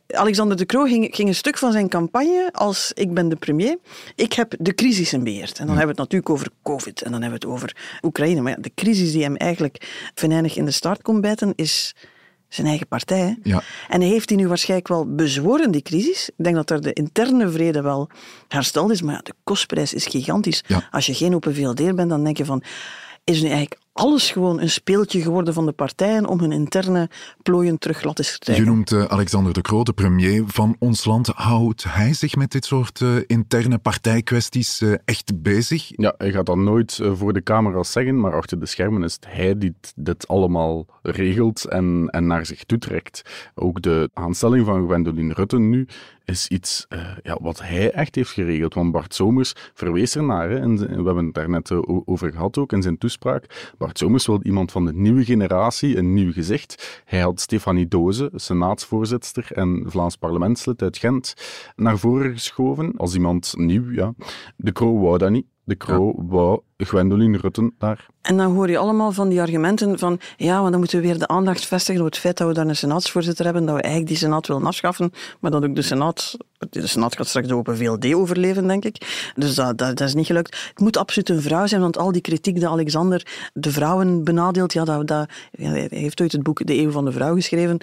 Alexander 0.06 0.56
de 0.56 0.66
Croo 0.66 0.84
ging, 0.84 1.08
ging, 1.14 1.28
een 1.28 1.34
stuk 1.34 1.58
van 1.58 1.72
zijn 1.72 1.88
campagne 1.88 2.48
als 2.52 2.92
ik 2.94 3.14
ben 3.14 3.28
de 3.28 3.36
premier. 3.36 3.76
Ik 4.14 4.32
heb 4.32 4.54
de 4.58 4.74
crisis 4.74 5.10
beheerd. 5.22 5.58
En 5.58 5.66
dan 5.66 5.76
hebben 5.76 5.94
we 5.94 6.02
het 6.02 6.10
natuurlijk 6.10 6.30
over 6.30 6.48
COVID 6.62 7.02
en 7.02 7.12
dan 7.12 7.22
hebben 7.22 7.40
we 7.40 7.46
het 7.46 7.54
over 7.54 7.76
Oekraïne. 8.02 8.40
Maar 8.40 8.52
ja, 8.52 8.62
de 8.62 8.72
crisis 8.74 9.12
die 9.12 9.22
hem 9.22 9.36
eigenlijk 9.36 10.10
venijnig 10.14 10.56
in 10.56 10.64
de 10.64 10.70
start 10.70 11.02
komt 11.02 11.20
bijten 11.20 11.52
is 11.56 11.94
zijn 12.48 12.66
eigen 12.66 12.86
partij. 12.86 13.38
Ja. 13.42 13.62
En 13.88 14.00
hij 14.00 14.10
heeft 14.10 14.28
die 14.28 14.36
nu 14.36 14.48
waarschijnlijk 14.48 14.88
wel 14.88 15.14
bezworen, 15.14 15.70
die 15.70 15.82
crisis. 15.82 16.28
Ik 16.36 16.44
denk 16.44 16.56
dat 16.56 16.70
er 16.70 16.80
de 16.80 16.92
interne 16.92 17.50
vrede 17.50 17.82
wel 17.82 18.08
hersteld 18.48 18.90
is, 18.90 19.02
maar 19.02 19.14
ja, 19.14 19.20
de 19.22 19.34
kostprijs 19.44 19.94
is 19.94 20.06
gigantisch. 20.06 20.64
Als 20.90 21.06
je 21.06 21.14
geen 21.14 21.34
open 21.34 21.54
VLD 21.54 21.94
bent, 21.94 22.08
dan 22.08 22.24
denk 22.24 22.36
je 22.36 22.44
van, 22.44 22.62
is 23.24 23.42
nu 23.42 23.48
eigenlijk 23.48 23.80
alles 23.96 24.30
gewoon 24.30 24.60
een 24.60 24.70
speeltje 24.70 25.20
geworden 25.20 25.54
van 25.54 25.66
de 25.66 25.72
partijen 25.72 26.26
om 26.26 26.40
hun 26.40 26.52
interne 26.52 27.08
plooien 27.42 27.78
terug 27.78 27.98
glad 27.98 28.16
te 28.16 28.36
krijgen. 28.38 28.64
Je 28.64 28.70
noemt 28.70 28.90
uh, 28.90 29.04
Alexander 29.04 29.52
de 29.52 29.60
Croo, 29.60 29.82
de 29.82 29.92
premier 29.92 30.42
van 30.46 30.76
ons 30.78 31.04
land. 31.04 31.26
Houdt 31.26 31.84
hij 31.88 32.14
zich 32.14 32.36
met 32.36 32.50
dit 32.50 32.64
soort 32.64 33.00
uh, 33.00 33.16
interne 33.26 33.78
partijkwesties 33.78 34.80
uh, 34.80 34.94
echt 35.04 35.42
bezig? 35.42 35.92
Ja, 35.96 36.14
hij 36.18 36.32
gaat 36.32 36.46
dat 36.46 36.56
nooit 36.56 37.00
voor 37.12 37.32
de 37.32 37.42
camera's 37.42 37.92
zeggen, 37.92 38.20
maar 38.20 38.34
achter 38.34 38.60
de 38.60 38.66
schermen 38.66 39.02
is 39.02 39.12
het 39.12 39.26
hij 39.28 39.58
die 39.58 39.74
dit 39.96 40.28
allemaal 40.28 40.86
regelt 41.02 41.64
en, 41.64 42.08
en 42.10 42.26
naar 42.26 42.46
zich 42.46 42.64
toetrekt. 42.64 43.22
Ook 43.54 43.82
de 43.82 44.10
aanstelling 44.14 44.66
van 44.66 44.86
Gwendoline 44.86 45.34
Rutten 45.34 45.68
nu 45.68 45.86
is 46.26 46.48
iets 46.48 46.86
uh, 46.88 47.00
ja, 47.22 47.38
wat 47.40 47.60
hij 47.60 47.90
echt 47.90 48.14
heeft 48.14 48.30
geregeld. 48.30 48.74
Want 48.74 48.92
Bart 48.92 49.14
Somers 49.14 49.52
verwees 49.74 50.16
ernaar, 50.16 50.50
hè, 50.50 50.58
en 50.58 50.76
we 50.76 51.04
hebben 51.04 51.24
het 51.24 51.34
daar 51.34 51.50
net 51.50 51.70
over 52.04 52.32
gehad 52.32 52.58
ook 52.58 52.72
in 52.72 52.82
zijn 52.82 52.98
toespraak. 52.98 53.72
Bart 53.78 53.98
Somers 53.98 54.26
wil 54.26 54.40
iemand 54.42 54.72
van 54.72 54.84
de 54.84 54.92
nieuwe 54.92 55.24
generatie, 55.24 55.96
een 55.96 56.14
nieuw 56.14 56.32
gezicht. 56.32 57.02
Hij 57.04 57.20
had 57.20 57.40
Stefanie 57.40 57.88
Doze, 57.88 58.30
senaatsvoorzitter 58.34 59.52
en 59.52 59.84
Vlaams 59.86 60.16
parlementslid 60.16 60.82
uit 60.82 60.98
Gent, 60.98 61.34
naar 61.76 61.98
voren 61.98 62.32
geschoven 62.32 62.96
als 62.96 63.14
iemand 63.14 63.54
nieuw. 63.56 63.90
Ja. 63.90 64.14
De 64.56 64.72
Croo 64.72 65.00
wou 65.00 65.18
dat 65.18 65.30
niet. 65.30 65.46
De 65.66 65.76
Croo 65.76 66.14
ja. 66.16 66.22
wou 66.26 66.60
Gwendoline 66.76 67.38
Rutten 67.38 67.74
daar. 67.78 68.06
En 68.22 68.36
dan 68.36 68.54
hoor 68.54 68.70
je 68.70 68.78
allemaal 68.78 69.12
van 69.12 69.28
die 69.28 69.40
argumenten 69.40 69.98
van 69.98 70.20
ja, 70.36 70.60
maar 70.62 70.70
dan 70.70 70.78
moeten 70.78 71.00
we 71.00 71.06
weer 71.06 71.18
de 71.18 71.28
aandacht 71.28 71.66
vestigen 71.66 72.00
op 72.00 72.06
het 72.06 72.18
feit 72.18 72.36
dat 72.36 72.48
we 72.48 72.54
daar 72.54 72.66
een 72.66 72.76
senaatsvoorzitter 72.76 73.44
hebben, 73.44 73.66
dat 73.66 73.74
we 73.74 73.80
eigenlijk 73.80 74.10
die 74.12 74.20
senaat 74.20 74.46
willen 74.46 74.66
afschaffen, 74.66 75.12
maar 75.40 75.50
dat 75.50 75.64
ook 75.64 75.74
de 75.74 75.82
senaat, 75.82 76.36
de 76.70 76.86
senaat 76.86 77.16
gaat 77.16 77.26
straks 77.26 77.48
de 77.48 77.54
Open 77.54 77.76
VLD 77.76 78.14
overleven, 78.14 78.66
denk 78.66 78.84
ik. 78.84 79.30
Dus 79.34 79.54
dat, 79.54 79.78
dat, 79.78 80.00
is 80.00 80.14
niet 80.14 80.26
gelukt. 80.26 80.68
Het 80.68 80.80
moet 80.80 80.96
absoluut 80.96 81.28
een 81.28 81.42
vrouw 81.42 81.66
zijn, 81.66 81.80
want 81.80 81.98
al 81.98 82.12
die 82.12 82.22
kritiek 82.22 82.60
dat 82.60 82.70
Alexander 82.70 83.50
de 83.52 83.70
vrouwen 83.70 84.24
benadeelt, 84.24 84.72
ja, 84.72 84.84
dat, 84.84 85.06
dat, 85.06 85.28
hij 85.50 85.86
heeft 85.90 86.20
ooit 86.20 86.32
het 86.32 86.42
boek 86.42 86.66
De 86.66 86.80
Eeuw 86.80 86.90
van 86.90 87.04
de 87.04 87.12
Vrouw 87.12 87.34
geschreven 87.34 87.78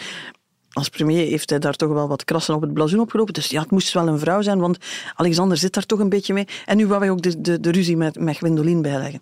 als 0.74 0.90
premier 0.90 1.28
heeft 1.28 1.50
hij 1.50 1.60
daar 1.60 1.76
toch 1.76 1.90
wel 1.90 2.08
wat 2.08 2.26
krassen 2.26 2.56
op 2.56 2.62
het 2.62 2.74
blazoen 2.74 3.00
opgelopen. 3.00 3.34
Dus 3.34 3.48
ja, 3.48 3.62
het 3.62 3.72
moest 3.72 3.94
wel 3.94 4.08
een 4.08 4.20
vrouw 4.20 4.42
zijn, 4.42 4.60
want 4.60 4.78
Alexander 5.16 5.58
zit 5.58 5.74
daar 5.74 5.86
toch 5.86 6.00
een 6.00 6.10
beetje 6.10 6.34
mee. 6.34 6.48
En 6.66 6.78
nu 6.78 6.88
wou 6.88 7.00
wij 7.00 7.10
ook 7.10 7.22
de, 7.22 7.42
de, 7.42 7.60
de 7.60 7.72
ruzie 7.72 7.98
met, 7.98 8.20
met 8.20 8.38
Gwendoline 8.38 8.82
bijleggen. 8.82 9.20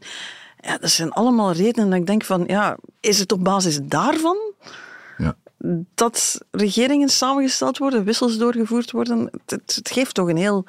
Ja, 0.59 0.77
dat 0.77 0.89
zijn 0.89 1.11
allemaal 1.11 1.51
redenen 1.51 1.89
dat 1.89 1.99
ik 1.99 2.05
denk 2.05 2.23
van, 2.23 2.43
ja, 2.47 2.77
is 2.99 3.19
het 3.19 3.31
op 3.31 3.43
basis 3.43 3.79
daarvan 3.83 4.37
ja. 5.17 5.35
dat 5.95 6.41
regeringen 6.51 7.09
samengesteld 7.09 7.77
worden, 7.77 8.03
wissels 8.03 8.37
doorgevoerd 8.37 8.91
worden? 8.91 9.29
Het, 9.45 9.75
het 9.75 9.89
geeft 9.91 10.13
toch 10.13 10.29
een 10.29 10.37
heel 10.37 10.65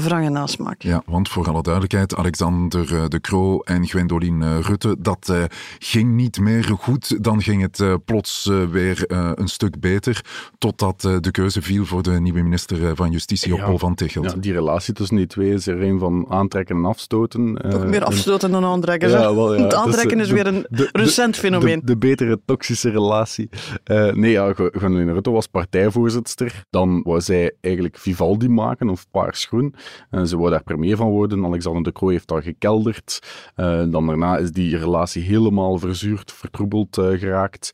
wrange 0.00 0.28
nasmaak. 0.28 0.82
Ja, 0.82 1.02
want 1.06 1.28
voor 1.28 1.48
alle 1.48 1.62
duidelijkheid, 1.62 2.16
Alexander 2.16 2.94
eh, 2.94 3.08
De 3.08 3.20
Croo 3.20 3.60
en 3.60 3.86
Gwendoline 3.86 4.46
eh, 4.46 4.60
Rutte, 4.60 4.96
dat 4.98 5.28
uh, 5.30 5.44
ging 5.78 6.12
niet 6.12 6.40
meer 6.40 6.64
goed. 6.64 7.24
Dan 7.24 7.42
ging 7.42 7.62
het 7.62 7.78
uh, 7.78 7.94
plots 8.04 8.46
uh, 8.46 8.64
weer 8.64 9.04
een 9.08 9.48
stuk 9.48 9.80
beter, 9.80 10.24
totdat 10.58 11.00
de 11.00 11.30
keuze 11.30 11.62
viel 11.62 11.84
voor 11.84 12.02
de 12.02 12.10
nieuwe 12.10 12.42
minister 12.42 12.96
van 12.96 13.10
Justitie, 13.10 13.54
ja, 13.54 13.64
Paul 13.64 13.78
van 13.78 13.94
Tichelt. 13.94 14.30
Ja, 14.30 14.36
die 14.40 14.52
relatie 14.52 14.94
tussen 14.94 15.16
die 15.16 15.26
twee 15.26 15.52
is 15.52 15.66
er 15.66 15.82
een 15.82 15.98
van 15.98 16.26
aantrekken 16.28 16.76
en 16.76 16.84
afstoten. 16.84 17.54
Toch 17.70 17.86
meer 17.86 18.04
afstoten 18.04 18.50
dan 18.50 18.64
aantrekken. 18.64 19.10
Ja, 19.10 19.34
wel, 19.34 19.54
ja. 19.54 19.62
Het 19.62 19.74
aantrekken 19.74 20.20
is, 20.20 20.26
is 20.26 20.32
weer 20.32 20.46
een 20.46 20.66
de, 20.68 20.88
recent 20.92 21.34
de, 21.34 21.40
fenomeen. 21.40 21.80
De, 21.80 21.86
de, 21.86 21.96
betere 21.96 22.40
toxische 22.44 22.90
relatie. 22.90 23.48
nee, 24.12 24.30
ja, 24.30 24.52
Gwendoline 24.52 25.12
Rutte 25.12 25.30
was 25.30 25.46
partijvoorzitter. 25.46 26.64
Dan 26.70 27.02
wou 27.02 27.20
zij 27.20 27.52
eigenlijk 27.60 27.98
Vivaldi 27.98 28.48
maken, 28.48 28.88
of 28.88 29.06
Paars 29.10 29.44
Groen. 29.44 29.74
Ze 30.24 30.36
wou 30.36 30.50
daar 30.50 30.62
premier 30.62 30.96
van 30.96 31.10
worden. 31.10 31.44
Alexander 31.44 31.82
De 31.82 31.92
Croo 31.92 32.08
heeft 32.08 32.28
dat 32.28 32.42
gekelderd. 32.42 33.18
dan 33.90 34.06
daarna 34.06 34.36
is 34.36 34.52
die 34.52 34.76
relatie 34.76 35.22
helemaal 35.22 35.78
verzuurd, 35.78 36.32
vertroebeld 36.32 36.98
uh, 36.98 37.18
geraakt. 37.18 37.70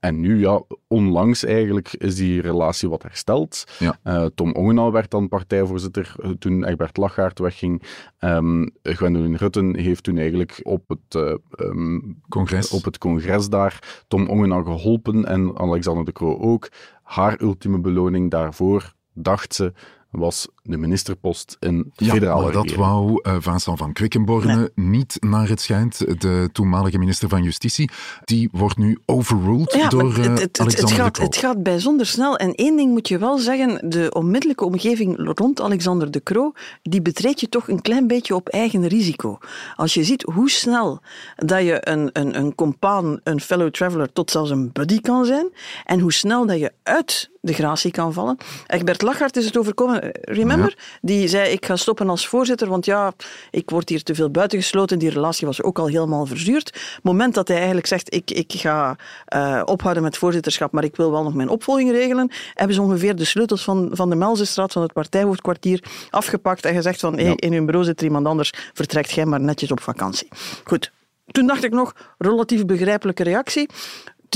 En 0.00 0.20
nu, 0.20 0.40
ja, 0.40 0.62
onlangs 0.86 1.44
eigenlijk, 1.44 1.92
is 1.92 2.16
die 2.16 2.40
relatie 2.40 2.88
wat 2.88 3.02
hersteld. 3.02 3.64
Ja. 3.78 3.98
Uh, 4.04 4.26
Tom 4.34 4.52
Ongenau 4.52 4.92
werd 4.92 5.10
dan 5.10 5.28
partijvoorzitter 5.28 6.14
toen 6.38 6.64
Egbert 6.64 6.96
Lachaert 6.96 7.38
wegging. 7.38 7.82
Um, 8.20 8.70
Gwendoline 8.82 9.36
Rutten 9.36 9.76
heeft 9.76 10.02
toen 10.02 10.18
eigenlijk 10.18 10.60
op 10.62 10.82
het, 10.88 11.14
uh, 11.22 11.34
um, 11.56 12.20
congres. 12.28 12.70
op 12.70 12.84
het 12.84 12.98
congres 12.98 13.48
daar 13.48 14.04
Tom 14.08 14.28
Ongenau 14.28 14.64
geholpen 14.64 15.24
en 15.24 15.58
Alexander 15.58 16.04
de 16.04 16.12
Croo 16.12 16.38
ook. 16.38 16.68
Haar 17.02 17.40
ultieme 17.40 17.80
beloning 17.80 18.30
daarvoor, 18.30 18.92
dacht 19.12 19.54
ze, 19.54 19.72
was 20.10 20.48
de 20.62 20.76
ministerpost 20.76 21.56
in 21.60 21.92
ja, 21.94 22.12
federale 22.12 22.42
maar 22.42 22.52
dat 22.52 22.74
wou 22.74 23.20
uh, 23.22 23.36
Vincent 23.38 23.78
van 23.78 23.92
Quickenborne 23.92 24.56
nee. 24.56 24.86
niet 24.88 25.16
naar 25.20 25.48
het 25.48 25.60
schijnt. 25.60 26.20
De 26.20 26.48
toenmalige 26.52 26.98
minister 26.98 27.28
van 27.28 27.42
Justitie. 27.42 27.90
Die 28.24 28.48
wordt 28.52 28.76
nu 28.76 28.98
overruled 29.04 29.72
ja, 29.72 29.88
door 29.88 30.18
uh, 30.18 30.24
het, 30.24 30.40
het, 30.40 30.60
Alexander 30.60 30.94
het 30.94 31.00
gaat, 31.00 31.14
de 31.14 31.20
Croo. 31.20 31.26
Het 31.26 31.36
gaat 31.36 31.62
bijzonder 31.62 32.06
snel. 32.06 32.36
En 32.36 32.54
één 32.54 32.76
ding 32.76 32.92
moet 32.92 33.08
je 33.08 33.18
wel 33.18 33.38
zeggen. 33.38 33.90
De 33.90 34.10
onmiddellijke 34.12 34.64
omgeving 34.64 35.32
rond 35.34 35.60
Alexander 35.60 36.10
de 36.10 36.22
Croo, 36.22 36.52
die 36.82 37.02
betreed 37.02 37.40
je 37.40 37.48
toch 37.48 37.68
een 37.68 37.82
klein 37.82 38.06
beetje 38.06 38.34
op 38.34 38.48
eigen 38.48 38.86
risico. 38.86 39.38
Als 39.76 39.94
je 39.94 40.04
ziet 40.04 40.22
hoe 40.22 40.50
snel 40.50 41.00
dat 41.36 41.62
je 41.62 41.88
een, 41.88 42.10
een, 42.12 42.38
een 42.38 42.54
compaan, 42.54 43.20
een 43.22 43.40
fellow 43.40 43.70
traveler, 43.70 44.12
tot 44.12 44.30
zelfs 44.30 44.50
een 44.50 44.72
buddy 44.72 45.00
kan 45.00 45.24
zijn. 45.24 45.48
En 45.84 46.00
hoe 46.00 46.12
snel 46.12 46.46
dat 46.46 46.58
je 46.58 46.72
uit 46.82 47.30
de 47.46 47.52
gratie 47.52 47.90
kan 47.90 48.12
vallen. 48.12 48.36
Egbert 48.66 49.02
Lachaert 49.02 49.36
is 49.36 49.44
het 49.44 49.58
overkomen, 49.58 50.10
remember? 50.12 50.74
Ja. 50.76 50.98
Die 51.00 51.28
zei, 51.28 51.50
ik 51.50 51.66
ga 51.66 51.76
stoppen 51.76 52.08
als 52.08 52.28
voorzitter, 52.28 52.68
want 52.68 52.84
ja, 52.84 53.12
ik 53.50 53.70
word 53.70 53.88
hier 53.88 54.02
te 54.02 54.14
veel 54.14 54.30
buitengesloten. 54.30 54.98
Die 54.98 55.10
relatie 55.10 55.46
was 55.46 55.62
ook 55.62 55.78
al 55.78 55.86
helemaal 55.86 56.26
verzuurd. 56.26 56.98
Moment 57.02 57.34
dat 57.34 57.48
hij 57.48 57.56
eigenlijk 57.56 57.86
zegt, 57.86 58.14
ik, 58.14 58.30
ik 58.30 58.52
ga 58.52 58.96
uh, 59.34 59.62
ophouden 59.64 60.02
met 60.02 60.16
voorzitterschap, 60.16 60.72
maar 60.72 60.84
ik 60.84 60.96
wil 60.96 61.10
wel 61.10 61.22
nog 61.22 61.34
mijn 61.34 61.48
opvolging 61.48 61.90
regelen, 61.90 62.30
hebben 62.54 62.76
ze 62.76 62.82
ongeveer 62.82 63.16
de 63.16 63.24
sleutels 63.24 63.64
van, 63.64 63.88
van 63.92 64.10
de 64.10 64.16
Melzestraat, 64.16 64.72
van 64.72 64.82
het 64.82 64.92
partijhoofdkwartier, 64.92 65.84
afgepakt 66.10 66.64
en 66.64 66.74
gezegd 66.74 67.00
van, 67.00 67.16
ja. 67.16 67.22
hey, 67.22 67.34
in 67.34 67.52
hun 67.52 67.66
bureau 67.66 67.86
zit 67.86 67.98
er 67.98 68.06
iemand 68.06 68.26
anders, 68.26 68.52
vertrekt 68.72 69.10
jij 69.10 69.26
maar 69.26 69.40
netjes 69.40 69.70
op 69.70 69.80
vakantie. 69.80 70.28
Goed. 70.64 70.92
Toen 71.26 71.46
dacht 71.46 71.64
ik 71.64 71.72
nog, 71.72 71.92
relatief 72.18 72.64
begrijpelijke 72.64 73.22
reactie 73.22 73.68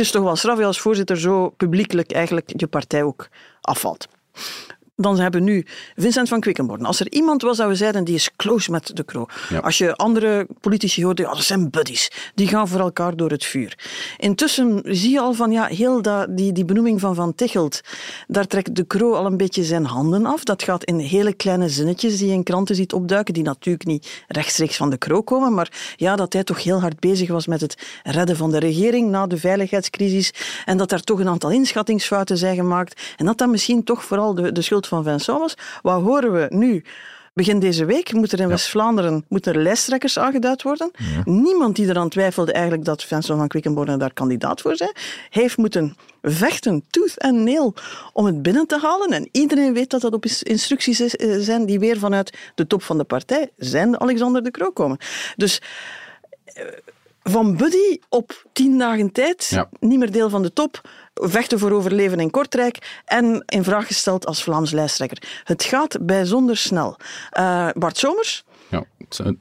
het 0.00 0.08
is 0.08 0.14
toch 0.14 0.24
wel 0.24 0.36
straf 0.36 0.58
als 0.58 0.80
voorzitter 0.80 1.20
zo 1.20 1.48
publiekelijk 1.48 2.12
eigenlijk 2.12 2.52
je 2.56 2.66
partij 2.66 3.02
ook 3.02 3.28
afvalt. 3.60 4.08
Dan 5.00 5.18
hebben 5.18 5.44
we 5.44 5.50
nu 5.50 5.66
Vincent 5.96 6.28
van 6.28 6.40
Quickenborn. 6.40 6.84
Als 6.84 7.00
er 7.00 7.12
iemand 7.12 7.42
was 7.42 7.56
dat 7.56 7.68
we 7.68 7.74
zeiden, 7.74 8.04
die 8.04 8.14
is 8.14 8.30
close 8.36 8.70
met 8.70 8.96
de 8.96 9.04
Croo. 9.04 9.26
Ja. 9.48 9.58
Als 9.58 9.78
je 9.78 9.96
andere 9.96 10.46
politici 10.60 11.04
hoort, 11.04 11.18
ja, 11.18 11.34
dat 11.34 11.42
zijn 11.42 11.70
buddies. 11.70 12.10
Die 12.34 12.48
gaan 12.48 12.68
voor 12.68 12.80
elkaar 12.80 13.16
door 13.16 13.30
het 13.30 13.44
vuur. 13.44 13.78
Intussen 14.16 14.80
zie 14.84 15.10
je 15.10 15.20
al 15.20 15.32
van, 15.32 15.50
ja, 15.50 15.64
heel 15.64 16.02
dat, 16.02 16.36
die, 16.36 16.52
die 16.52 16.64
benoeming 16.64 17.00
van 17.00 17.14
Van 17.14 17.34
Tichelt, 17.34 17.80
daar 18.28 18.46
trekt 18.46 18.74
de 18.74 18.86
Croo 18.86 19.12
al 19.14 19.26
een 19.26 19.36
beetje 19.36 19.64
zijn 19.64 19.84
handen 19.84 20.26
af. 20.26 20.44
Dat 20.44 20.62
gaat 20.62 20.84
in 20.84 20.98
hele 20.98 21.32
kleine 21.32 21.68
zinnetjes 21.68 22.18
die 22.18 22.26
je 22.26 22.32
in 22.32 22.42
kranten 22.42 22.74
ziet 22.74 22.92
opduiken, 22.92 23.34
die 23.34 23.42
natuurlijk 23.42 23.86
niet 23.86 24.24
rechtstreeks 24.28 24.76
van 24.76 24.90
de 24.90 24.98
Croo 24.98 25.22
komen, 25.22 25.54
maar 25.54 25.94
ja, 25.96 26.16
dat 26.16 26.32
hij 26.32 26.44
toch 26.44 26.62
heel 26.62 26.80
hard 26.80 27.00
bezig 27.00 27.28
was 27.28 27.46
met 27.46 27.60
het 27.60 27.76
redden 28.02 28.36
van 28.36 28.50
de 28.50 28.58
regering 28.58 29.10
na 29.10 29.26
de 29.26 29.36
veiligheidscrisis 29.36 30.32
en 30.64 30.76
dat 30.76 30.92
er 30.92 31.02
toch 31.02 31.20
een 31.20 31.28
aantal 31.28 31.50
inschattingsfouten 31.50 32.36
zijn 32.38 32.56
gemaakt 32.56 33.00
en 33.16 33.26
dat 33.26 33.38
dat 33.38 33.48
misschien 33.48 33.84
toch 33.84 34.04
vooral 34.04 34.34
de, 34.34 34.52
de 34.52 34.62
schuld 34.62 34.86
van 34.90 35.04
Vincent 35.04 35.38
was. 35.38 35.54
Wat 35.82 36.02
horen 36.02 36.32
we 36.32 36.46
nu? 36.48 36.84
Begin 37.34 37.58
deze 37.58 37.84
week 37.84 38.12
moet 38.12 38.32
er 38.32 38.38
in 38.38 38.44
ja. 38.44 38.50
West-Vlaanderen 38.50 39.24
moeten 39.28 39.54
er 39.54 39.62
lijsttrekkers 39.62 40.18
aangeduid 40.18 40.62
worden. 40.62 40.90
Ja. 40.92 41.22
Niemand 41.24 41.76
die 41.76 41.88
eraan 41.88 42.08
twijfelde 42.08 42.52
eigenlijk 42.52 42.84
dat 42.84 43.04
Vincent 43.04 43.38
van 43.38 43.48
Quickenborne 43.48 43.96
daar 43.96 44.12
kandidaat 44.12 44.60
voor 44.60 44.76
zijn. 44.76 44.92
Heeft 45.30 45.56
moeten 45.56 45.96
vechten, 46.22 46.84
tooth 46.90 47.18
en 47.18 47.44
nail, 47.44 47.74
om 48.12 48.26
het 48.26 48.42
binnen 48.42 48.66
te 48.66 48.78
halen. 48.78 49.08
En 49.08 49.28
iedereen 49.32 49.74
weet 49.74 49.90
dat 49.90 50.00
dat 50.00 50.12
op 50.12 50.24
instructies 50.42 51.00
is, 51.00 51.12
zijn 51.44 51.66
die 51.66 51.78
weer 51.78 51.98
vanuit 51.98 52.38
de 52.54 52.66
top 52.66 52.82
van 52.82 52.98
de 52.98 53.04
partij, 53.04 53.50
zijn 53.56 54.00
Alexander 54.00 54.42
de 54.42 54.50
Croo 54.50 54.70
komen. 54.70 54.98
Dus 55.36 55.60
van 57.22 57.56
buddy 57.56 57.98
op 58.08 58.46
tien 58.52 58.78
dagen 58.78 59.12
tijd, 59.12 59.46
ja. 59.46 59.68
niet 59.80 59.98
meer 59.98 60.12
deel 60.12 60.30
van 60.30 60.42
de 60.42 60.52
top, 60.52 60.80
vechten 61.14 61.58
voor 61.58 61.70
overleven 61.70 62.20
in 62.20 62.30
Kortrijk 62.30 63.00
en 63.04 63.42
in 63.46 63.64
vraag 63.64 63.86
gesteld 63.86 64.26
als 64.26 64.42
Vlaams 64.42 64.70
lijsttrekker. 64.70 65.42
Het 65.44 65.64
gaat 65.64 66.06
bijzonder 66.06 66.56
snel. 66.56 66.96
Uh, 67.38 67.68
Bart 67.72 67.98
Somers, 67.98 68.44
ja, 68.70 68.84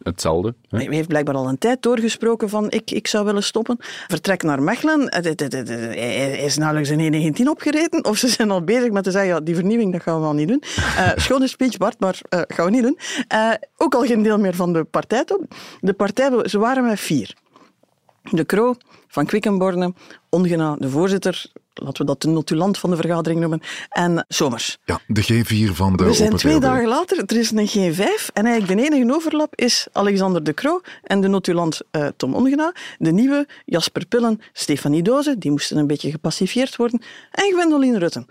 hetzelfde. 0.03 0.53
Hè? 0.69 0.77
Hij 0.77 0.95
heeft 0.95 1.07
blijkbaar 1.07 1.35
al 1.35 1.47
een 1.47 1.57
tijd 1.57 1.81
doorgesproken 1.81 2.49
van 2.49 2.71
ik, 2.71 2.91
ik 2.91 3.07
zou 3.07 3.25
willen 3.25 3.43
stoppen. 3.43 3.77
Vertrek 4.07 4.43
naar 4.43 4.61
Mechelen. 4.61 5.01
Hij 5.09 6.37
is 6.43 6.57
nauwelijks 6.57 6.89
een 6.89 7.13
1 7.13 7.33
10 7.33 7.49
opgereden. 7.49 8.05
Of 8.05 8.17
ze 8.17 8.27
zijn 8.27 8.51
al 8.51 8.63
bezig 8.63 8.91
met 8.91 9.03
te 9.03 9.11
zeggen, 9.11 9.29
ja, 9.29 9.39
die 9.39 9.55
vernieuwing 9.55 9.91
dat 9.91 10.01
gaan 10.01 10.15
we 10.15 10.21
wel 10.21 10.33
niet 10.33 10.47
doen. 10.47 10.63
Uh, 10.77 11.11
schone 11.25 11.47
speech, 11.47 11.77
Bart, 11.77 11.99
maar 11.99 12.19
uh, 12.29 12.41
gaan 12.47 12.65
we 12.65 12.71
niet 12.71 12.83
doen. 12.83 12.97
Uh, 13.33 13.53
ook 13.77 13.95
al 13.95 14.05
geen 14.05 14.23
deel 14.23 14.39
meer 14.39 14.55
van 14.55 14.73
de 14.73 14.83
partijtop. 14.83 15.43
De 15.79 15.93
partij, 15.93 16.47
ze 16.47 16.59
waren 16.59 16.85
met 16.85 16.99
vier. 16.99 17.35
De 18.23 18.45
Croo 18.45 18.75
van 19.07 19.25
Quickenborne, 19.25 19.93
Ongena, 20.29 20.75
de 20.79 20.89
voorzitter, 20.89 21.51
laten 21.73 22.01
we 22.01 22.05
dat 22.05 22.21
de 22.21 22.27
notulant 22.27 22.77
van 22.77 22.89
de 22.89 22.95
vergadering 22.95 23.39
noemen, 23.39 23.61
en 23.89 24.25
Somers. 24.27 24.77
Ja, 24.85 24.99
de 25.07 25.23
G4 25.23 25.73
van 25.73 25.95
de 25.95 26.03
We 26.03 26.13
zijn 26.13 26.35
twee 26.35 26.53
VLD. 26.53 26.61
dagen 26.61 26.87
later, 26.87 27.23
er 27.25 27.37
is 27.37 27.51
een 27.51 27.67
G5 27.67 28.33
en 28.33 28.45
eigenlijk 28.45 28.81
de 28.81 28.85
enige 28.85 29.15
overlap 29.15 29.55
is 29.55 29.87
Alexander 29.91 30.43
de 30.43 30.53
Croo 30.53 30.81
en 31.03 31.21
de 31.21 31.27
notulant 31.27 31.81
uh, 31.91 32.07
Tom 32.17 32.33
Ongena, 32.33 32.73
de 32.97 33.11
nieuwe 33.11 33.47
Jasper 33.65 34.05
Pillen, 34.05 34.41
Stefanie 34.53 35.03
Doze, 35.03 35.37
die 35.37 35.51
moesten 35.51 35.77
een 35.77 35.87
beetje 35.87 36.11
gepacificeerd 36.11 36.75
worden, 36.75 37.01
en 37.31 37.51
Gwendoline 37.51 37.99
Rutten. 37.99 38.27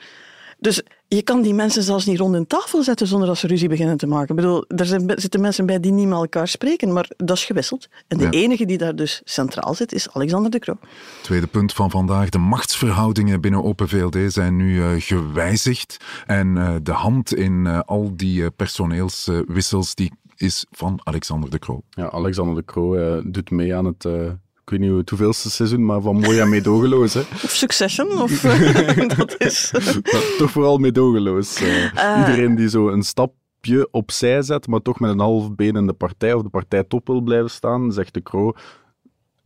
Dus 0.61 0.83
je 1.09 1.23
kan 1.23 1.42
die 1.42 1.55
mensen 1.55 1.83
zelfs 1.83 2.07
niet 2.07 2.18
rond 2.18 2.35
een 2.35 2.47
tafel 2.47 2.83
zetten 2.83 3.07
zonder 3.07 3.29
dat 3.29 3.38
ze 3.38 3.47
ruzie 3.47 3.68
beginnen 3.68 3.97
te 3.97 4.07
maken. 4.07 4.29
Ik 4.29 4.37
bedoel, 4.37 4.64
er 4.68 4.87
zijn, 4.87 5.12
zitten 5.14 5.40
mensen 5.40 5.66
bij 5.66 5.81
die 5.81 5.92
niet 5.92 6.07
met 6.09 6.18
elkaar 6.18 6.49
spreken, 6.49 6.92
maar 6.92 7.11
dat 7.16 7.37
is 7.37 7.44
gewisseld. 7.44 7.88
En 8.09 8.18
de 8.18 8.25
Ja. 8.25 8.31
enige 8.31 8.64
die 8.66 8.79
daar 8.79 8.97
dus 8.97 9.21
centraal 9.25 9.75
zit, 9.75 9.92
is 9.92 10.11
Alexander 10.12 10.51
de 10.51 10.59
Croo. 10.59 10.79
Tweede 11.23 11.47
punt 11.47 11.73
van 11.73 11.90
vandaag. 11.90 12.29
De 12.29 12.38
machtsverhoudingen 12.38 13.40
binnen 13.40 13.64
Open 13.64 13.88
VLD 13.88 14.33
zijn 14.33 14.57
nu 14.57 14.83
eh, 14.83 14.88
gewijzigd. 14.99 15.97
En 16.27 16.57
eh, 16.59 16.75
de 16.83 16.92
hand 16.92 17.35
in 17.35 17.66
eh, 17.66 17.81
al 17.87 18.12
die 18.16 18.42
eh, 18.44 18.49
personeelswissels 18.57 19.94
die 19.94 20.12
is 20.37 20.66
van 20.71 21.01
Alexander 21.05 21.51
de 21.51 21.59
Croo. 21.59 21.83
Ja, 21.90 22.11
Alexander 22.11 22.55
de 22.55 22.64
Croo 22.64 22.94
eh, 22.94 23.23
doet 23.27 23.51
mee 23.51 23.75
aan 23.75 23.85
het, 23.85 24.05
eh, 24.05 24.31
ik 24.68 24.74
weet 24.74 24.83
niet 24.83 24.90
hoe 24.92 25.00
het 25.00 25.11
hoeveelste 25.11 25.50
seizoen, 25.50 25.85
maar 25.85 26.00
van 26.00 26.16
mooi 26.20 26.38
aan 26.38 26.48
meedogenloos. 26.48 27.14
Hè. 27.14 27.20
Of 27.20 27.50
Succession, 27.50 28.20
of 28.22 28.40
dat 29.16 29.35
is... 29.38 29.70
Maar 30.12 30.35
toch 30.38 30.50
vooral 30.50 30.78
meedogenloos. 30.78 31.61
eh. 31.61 32.16
Iedereen 32.18 32.54
die 32.54 32.68
zo 32.68 32.88
een 32.88 33.02
stapje 33.02 33.88
opzij 33.90 34.42
zet, 34.42 34.66
maar 34.66 34.83
toch 34.83 35.00
met 35.00 35.11
een 35.11 35.18
half 35.20 35.54
been 35.54 35.76
in 35.76 35.87
de 35.87 35.92
partij 35.92 36.33
of 36.33 36.42
de 36.42 36.48
partijtop 36.48 37.07
wil 37.07 37.20
blijven 37.20 37.50
staan, 37.50 37.92
zegt 37.92 38.14
de 38.14 38.22
Croo, 38.22 38.52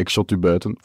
ik 0.03 0.09
shot 0.09 0.31
u 0.31 0.37
buiten. 0.37 0.77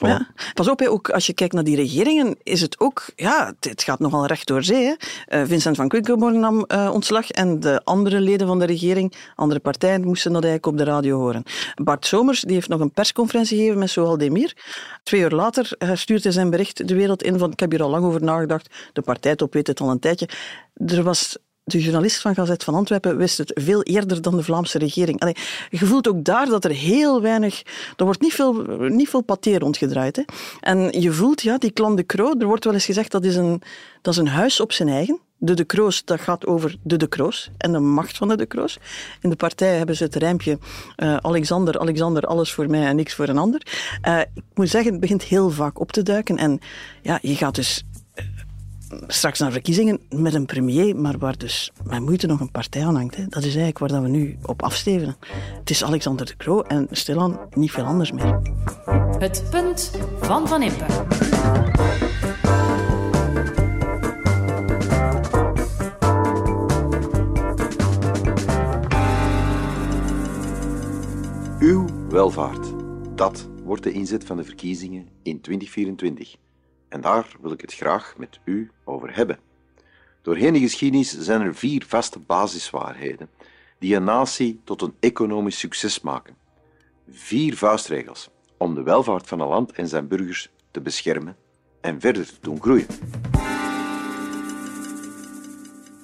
Pas 0.54 0.70
op, 0.70 0.80
hè, 0.80 0.90
ook 0.90 1.10
als 1.10 1.26
je 1.26 1.34
kijkt 1.34 1.54
naar 1.54 1.64
die 1.64 1.76
regeringen, 1.76 2.36
is 2.44 2.62
het 2.62 2.80
ook, 2.80 3.06
ja, 3.16 3.54
het, 3.60 3.84
gaat 3.84 4.00
nogal 4.00 4.26
recht 4.26 4.48
door 4.48 4.64
zee. 4.64 4.86
Hè. 4.86 4.94
Eh, 5.26 5.42
Vincent 5.46 5.76
van 5.76 5.88
Quickenborne 5.88 6.40
nam 6.40 6.64
eh, 6.64 6.90
ontslag 6.94 7.30
en 7.30 7.60
de 7.60 7.82
andere 7.84 8.20
leden 8.20 8.48
van 8.48 8.60
de 8.60 8.66
regering, 8.66 9.14
andere 9.36 9.60
partijen, 9.60 10.04
moesten 10.04 10.34
dat 10.34 10.44
eigenlijk 10.44 10.74
op 10.74 10.86
de 10.86 10.92
radio 10.92 11.18
horen. 11.18 11.44
Bart 11.76 12.06
Somers 12.06 12.42
die 12.42 12.54
heeft 12.54 12.70
nog 12.70 12.80
een 12.80 12.92
persconferentie 12.92 13.58
gegeven 13.58 13.80
met 13.80 13.90
Soal 13.90 14.18
Demir. 14.18 14.56
Twee 15.04 15.22
uur 15.22 15.32
later 15.32 15.70
uh, 15.80 15.92
stuurt 15.94 16.24
hij 16.24 16.32
zijn 16.32 16.50
bericht 16.50 16.88
de 16.88 16.96
wereld 16.96 17.24
in 17.24 17.38
van 17.38 17.52
ik 17.52 17.60
heb 17.60 17.72
hier 17.72 17.84
al 17.84 17.90
lang 17.90 18.06
over 18.06 18.24
nagedacht, 18.24 18.90
de 18.94 19.02
partijtop 19.02 19.54
weet 19.54 19.68
het 19.68 19.80
al 19.80 19.90
een 19.90 20.00
tijdje. 20.00 20.30
Er 20.74 21.04
was 21.04 21.38
de 21.68 21.82
journalist 21.82 22.22
van 22.22 22.36
Gazet 22.36 22.64
van 22.64 22.74
Antwerpen 22.74 23.18
wist 23.18 23.38
het 23.38 23.52
veel 23.56 23.84
eerder 23.84 24.22
dan 24.22 24.36
de 24.36 24.44
Vlaamse 24.44 24.78
regering. 24.78 25.36
Je 25.70 25.86
voelt 25.86 26.08
ook 26.08 26.24
daar 26.24 26.46
dat 26.46 26.66
er 26.66 26.72
heel 26.72 27.22
weinig... 27.22 27.62
Er 27.96 28.06
wordt 28.06 28.22
niet 28.22 28.34
veel, 28.34 28.54
niet 28.78 29.10
veel 29.10 29.22
paté 29.22 29.58
rondgedraaid. 29.58 30.16
Hè. 30.16 30.24
En 30.60 31.02
je 31.02 31.12
voelt, 31.12 31.42
ja, 31.42 31.58
die 31.58 31.74
Clan 31.74 31.96
de 31.96 32.06
Croo, 32.06 32.34
er 32.40 32.46
wordt 32.46 32.64
wel 32.64 32.74
eens 32.74 32.86
gezegd 32.86 33.12
dat 33.12 33.26
is 33.26 33.36
een, 33.36 33.62
dat 34.02 34.14
is 34.14 34.20
een 34.20 34.28
huis 34.28 34.60
op 34.60 34.72
zijn 34.72 34.90
eigen. 34.90 35.20
De 35.38 35.54
De 35.54 35.64
Kroos, 35.64 36.06
dat 36.06 36.20
gaat 36.20 36.46
over 36.46 36.76
de 36.84 36.98
De 36.98 37.08
Kroos 37.08 37.50
en 37.58 37.72
de 37.72 37.80
macht 37.80 38.18
van 38.18 38.28
de 38.28 38.38
De 38.38 38.46
Kroos. 38.46 38.78
In 39.22 39.30
de 39.30 39.36
partij 39.36 39.78
hebben 39.78 39.96
ze 39.96 40.04
het 40.04 40.16
rijmpje 40.16 40.58
uh, 40.98 41.18
Alexander, 41.18 41.80
Alexander, 41.80 42.24
alles 42.24 42.52
voor 42.52 42.70
mij 42.70 42.86
en 42.86 42.96
niks 42.96 43.14
voor 43.14 43.28
een 43.28 43.38
ander. 43.38 43.62
Uh, 44.08 44.20
ik 44.20 44.44
moet 44.54 44.70
zeggen, 44.70 44.92
het 44.92 45.00
begint 45.00 45.24
heel 45.24 45.50
vaak 45.50 45.80
op 45.80 45.92
te 45.92 46.04
duiken. 46.04 46.38
En 46.38 46.60
ja, 47.02 47.20
je 47.22 47.36
gaat 47.36 47.56
dus 47.56 47.84
straks 49.08 49.39
naar 49.39 49.52
verkiezingen 49.52 50.00
met 50.10 50.34
een 50.34 50.45
premier, 50.45 50.95
maar 50.95 51.17
waar 51.17 51.38
dus 51.38 51.71
met 51.84 52.02
moeite 52.02 52.28
nog 52.28 52.39
een 52.39 52.52
partij 52.52 52.86
aan 52.86 52.95
hangt. 52.95 53.15
Hè. 53.15 53.23
Dat 53.28 53.43
is 53.43 53.56
eigenlijk 53.56 53.78
waar 53.78 53.89
dat 53.89 54.02
we 54.02 54.08
nu 54.08 54.38
op 54.45 54.63
afstevenen. 54.63 55.17
Het 55.60 55.69
is 55.69 55.84
Alexander 55.84 56.26
de 56.26 56.38
Croo 56.38 56.62
en 56.62 56.88
stilaan 56.91 57.39
niet 57.54 57.71
veel 57.71 57.84
anders 57.84 58.12
meer. 58.12 58.39
Het 59.19 59.43
punt 59.50 59.91
van 60.19 60.47
Van 60.47 60.63
Impe. 60.63 60.86
Uw 71.60 71.86
welvaart. 72.10 72.67
Dat 73.15 73.47
wordt 73.63 73.84
de 73.84 73.91
inzet 73.91 74.26
van 74.26 74.38
de 74.38 74.43
verkiezingen 74.43 75.08
in 75.23 75.41
2024. 75.41 76.36
En 76.89 77.02
daar 77.02 77.36
wil 77.41 77.52
ik 77.52 77.62
het 77.62 77.73
graag 77.73 78.13
met 78.17 78.39
u 78.43 78.71
over 78.84 79.15
hebben. 79.15 79.39
Doorheen 80.21 80.54
de 80.54 80.60
geschiedenis 80.60 81.19
zijn 81.19 81.41
er 81.41 81.56
vier 81.56 81.84
vaste 81.88 82.19
basiswaarheden 82.19 83.30
die 83.80 83.95
een 83.95 84.04
natie 84.04 84.62
tot 84.63 84.82
een 84.82 84.95
economisch 85.00 85.60
succes 85.60 86.02
maken. 86.02 86.36
Vier 87.10 87.58
vuistregels 87.58 88.30
om 88.58 88.76
de 88.76 88.84
welvaart 88.84 89.28
van 89.28 89.39
een 89.39 89.47
land 89.47 89.71
en 89.71 89.88
zijn 89.88 90.08
burgers 90.08 90.50
te 90.71 90.82
beschermen 90.82 91.38
en 91.82 92.00
verder 92.00 92.26
te 92.26 92.38
doen 92.41 92.62
groeien. 92.62 92.88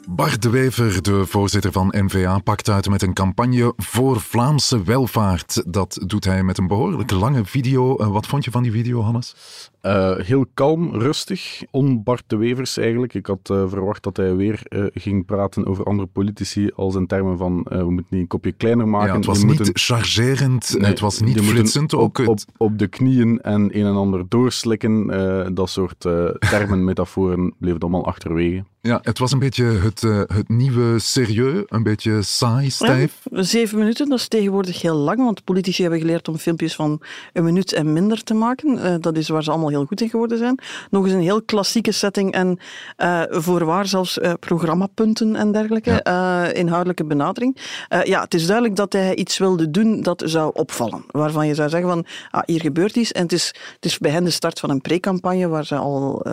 Bart 0.10 0.42
de 0.42 0.50
Wever, 0.50 1.02
de 1.02 1.26
voorzitter 1.26 1.72
van 1.72 1.94
NVA, 1.98 2.40
pakt 2.40 2.70
uit 2.70 2.90
met 2.90 3.02
een 3.02 3.14
campagne 3.14 3.74
voor 3.78 4.22
Vlaamse 4.22 4.84
welvaart. 4.84 5.64
Dat 5.68 6.00
doet 6.06 6.26
hij 6.26 6.44
met 6.44 6.58
een 6.58 6.68
behoorlijk 6.68 7.12
lange 7.12 7.46
video. 7.46 7.96
Eh, 7.96 8.08
wat 8.08 8.28
vond 8.28 8.46
je 8.46 8.52
van 8.52 8.64
die 8.64 8.72
video, 8.72 9.02
Hannes? 9.02 9.36
Uh, 9.82 10.18
heel 10.18 10.46
kalm, 10.54 10.94
rustig, 10.94 11.64
on 11.72 12.04
Bart 12.04 12.24
de 12.28 12.36
Wevers 12.36 12.78
eigenlijk. 12.78 13.14
Ik 13.14 13.26
had 13.26 13.50
uh, 13.52 13.70
verwacht 13.70 14.04
dat 14.04 14.18
hij 14.18 14.36
weer 14.36 14.62
ging 14.94 15.26
praten 15.26 15.66
over 15.66 15.86
andere 15.86 16.08
politici 16.08 16.72
als 16.76 16.96
in 16.96 17.08
termen 17.08 17.38
van 17.38 17.66
we 17.70 17.92
moeten 17.92 18.06
die 18.10 18.20
een 18.20 18.28
kopje 18.28 18.52
kleiner 18.52 18.88
maken. 18.88 19.08
Ja, 19.08 19.16
het 19.16 19.26
was 19.26 19.38
niet 19.38 19.46
moeten, 19.46 19.70
chargerend, 19.74 20.76
nee, 20.78 20.90
het 20.90 21.00
was 21.00 21.20
niet 21.20 21.42
flitsend. 21.42 21.94
Op, 21.94 22.02
ook 22.02 22.28
op, 22.28 22.40
op, 22.58 22.78
de 22.78 22.88
knieën 22.88 23.42
en 23.42 23.62
een 23.62 23.86
en 23.86 23.96
ander 23.96 24.26
doorslikken, 24.30 25.08
dat 25.54 25.70
soort 25.70 26.00
termen, 26.40 26.84
metaforen, 26.90 27.54
bleef 27.60 27.80
allemaal 27.80 28.06
achterwege. 28.06 28.64
Ja, 28.82 29.00
het 29.02 29.20
was 29.20 29.32
een 29.32 29.40
beetje 29.40 29.64
het, 29.66 29.93
het 30.02 30.50
nieuwe 30.50 31.00
serieus, 31.00 31.64
een 31.68 31.84
beetje 31.84 32.22
saai, 32.22 32.70
stijf. 32.70 33.20
Ja, 33.32 33.44
zeven 33.44 33.78
minuten, 33.78 34.10
dat 34.10 34.20
is 34.20 34.28
tegenwoordig 34.28 34.82
heel 34.82 34.96
lang, 34.96 35.18
want 35.18 35.44
politici 35.44 35.82
hebben 35.82 36.00
geleerd 36.00 36.28
om 36.28 36.38
filmpjes 36.38 36.76
van 36.76 37.02
een 37.34 37.44
minuut 37.44 37.74
en 37.74 37.94
minder 37.94 38.24
te 38.24 38.34
maken. 38.34 39.02
dat 39.02 39.18
is 39.18 39.30
waar 39.30 39.44
ze 39.44 39.52
allemaal 39.52 39.70
heel 39.70 39.86
goed 39.86 40.02
in 40.02 40.10
geworden 40.10 40.38
zijn. 40.38 40.60
Nog 40.90 41.04
eens 41.04 41.14
een 41.14 41.22
heel 41.22 41.42
klassieke 41.42 41.92
setting 41.92 42.32
en 42.32 42.60
uh, 42.98 43.22
voorwaar 43.30 43.88
zelfs 43.88 44.20
programmapunten 44.40 45.36
en 45.36 45.52
dergelijke, 45.52 46.00
ja. 46.04 46.52
inhoudelijke 46.54 47.06
benadering. 47.06 47.58
ja, 48.04 48.22
het 48.22 48.34
is 48.34 48.46
duidelijk 48.46 48.76
dat 48.76 48.94
hij 48.94 49.16
iets 49.16 49.38
wilde 49.38 49.72
doen 49.72 50.02
dat 50.02 50.24
zou 50.26 50.52
opvallen. 50.54 51.06
Waarvan 51.12 51.48
je 51.48 51.56
zou 51.56 51.70
zeggen 51.70 51.90
van, 51.90 52.06
ah, 52.32 52.42
hier 52.46 52.62
gebeurt 52.62 52.96
iets. 52.96 53.12
En 53.12 53.22
het 53.22 53.32
is, 53.32 53.48
het 53.76 53.86
is 53.86 53.98
bij 53.98 54.12
hen 54.12 54.24
de 54.24 54.30
start 54.30 54.60
van 54.60 54.70
een 54.70 54.82
pre-campagne 54.82 55.48
waar 55.48 55.66
ze 55.66 55.76
al 55.76 56.26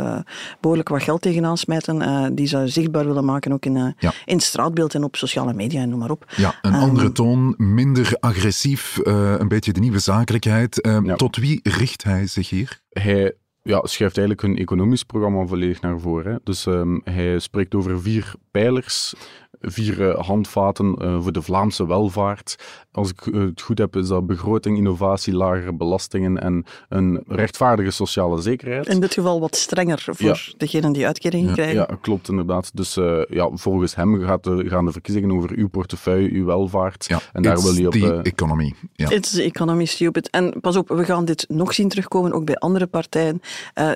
behoorlijk 0.61 0.89
wat 0.89 1.03
geld 1.03 1.23
tegenaan 1.23 1.59
smijten. 1.59 2.35
die 2.35 2.47
ze 2.47 2.69
zichtbaar 2.69 3.07
willen 3.07 3.25
maken, 3.25 3.50
ook 3.53 3.65
in, 3.65 3.95
ja. 3.99 4.13
in 4.25 4.41
straatbeeld 4.41 4.95
en 4.95 5.05
op 5.05 5.17
sociale 5.17 5.53
media 5.53 5.81
en 5.81 5.89
noem 5.89 5.99
maar 5.99 6.11
op. 6.11 6.33
Ja, 6.37 6.59
een 6.63 6.75
um, 6.75 6.81
andere 6.81 7.13
toon, 7.13 7.55
minder 7.57 8.17
agressief, 8.21 8.99
een 9.03 9.49
beetje 9.49 9.73
de 9.73 9.81
nieuwe 9.81 9.99
zakelijkheid. 9.99 10.89
Ja. 11.03 11.17
Tot 11.17 11.37
wie 11.37 11.61
richt 11.63 12.05
hij 12.05 12.27
zich 12.27 12.51
hier? 12.51 12.81
Hij 12.91 13.35
ja, 13.63 13.81
schrijft 13.87 14.19
eigenlijk 14.19 14.47
hun 14.47 14.57
economisch 14.59 15.05
programma 15.05 15.47
volledig 15.47 15.81
naar 15.81 16.01
voren. 16.01 16.33
Hè. 16.33 16.39
Dus 16.45 16.67
um, 16.67 17.01
hij 17.05 17.39
spreekt 17.39 17.75
over 17.75 18.01
vier 18.01 18.35
pijlers 18.51 19.15
vier 19.63 20.01
uh, 20.01 20.19
handvaten 20.19 20.97
uh, 20.99 21.23
voor 21.23 21.33
de 21.33 21.43
Vlaamse 21.43 21.87
welvaart. 21.87 22.57
Als 22.93 23.11
ik 23.11 23.27
uh, 23.27 23.45
het 23.45 23.61
goed 23.61 23.79
heb, 23.79 23.97
is 23.97 24.09
dat 24.09 24.27
begroting, 24.27 24.77
innovatie, 24.77 25.35
lagere 25.35 25.75
belastingen 25.75 26.39
en 26.39 26.65
een 26.89 27.25
rechtvaardige 27.27 27.91
sociale 27.91 28.41
zekerheid. 28.41 28.87
In 28.87 29.01
dit 29.01 29.15
geval 29.15 29.41
wat 29.41 29.57
strenger 29.57 30.03
voor 30.03 30.27
ja. 30.27 30.37
degenen 30.57 30.93
die 30.93 31.07
uitkeringen 31.07 31.53
krijgen. 31.53 31.75
Ja, 31.75 31.89
klopt 32.01 32.29
inderdaad. 32.29 32.71
Dus 32.77 32.95
ja, 33.29 33.51
volgens 33.53 33.95
hem 33.95 34.21
gaat 34.21 34.45
de, 34.45 34.69
gaan 34.69 34.85
de 34.85 34.93
verkiezingen 34.93 35.33
over 35.33 35.51
uw 35.57 35.69
portefeuille, 35.69 36.31
uw 36.31 36.45
welvaart. 36.45 37.07
Ja, 37.09 37.21
en 37.33 37.43
daar 37.43 37.63
wil 37.63 37.75
je 37.75 37.87
op... 37.87 37.93
the 37.93 38.23
economy. 38.23 38.75
Ja. 38.93 39.11
It's 39.11 39.31
the 39.31 39.43
economy, 39.43 39.85
stupid. 39.85 40.31
En 40.31 40.61
pas 40.61 40.77
op, 40.77 40.89
we 40.89 41.05
gaan 41.05 41.25
dit 41.25 41.45
nog 41.49 41.75
zien 41.75 41.89
terugkomen, 41.89 42.33
ook 42.33 42.45
bij 42.45 42.57
andere 42.57 42.87
partijen. 42.87 43.41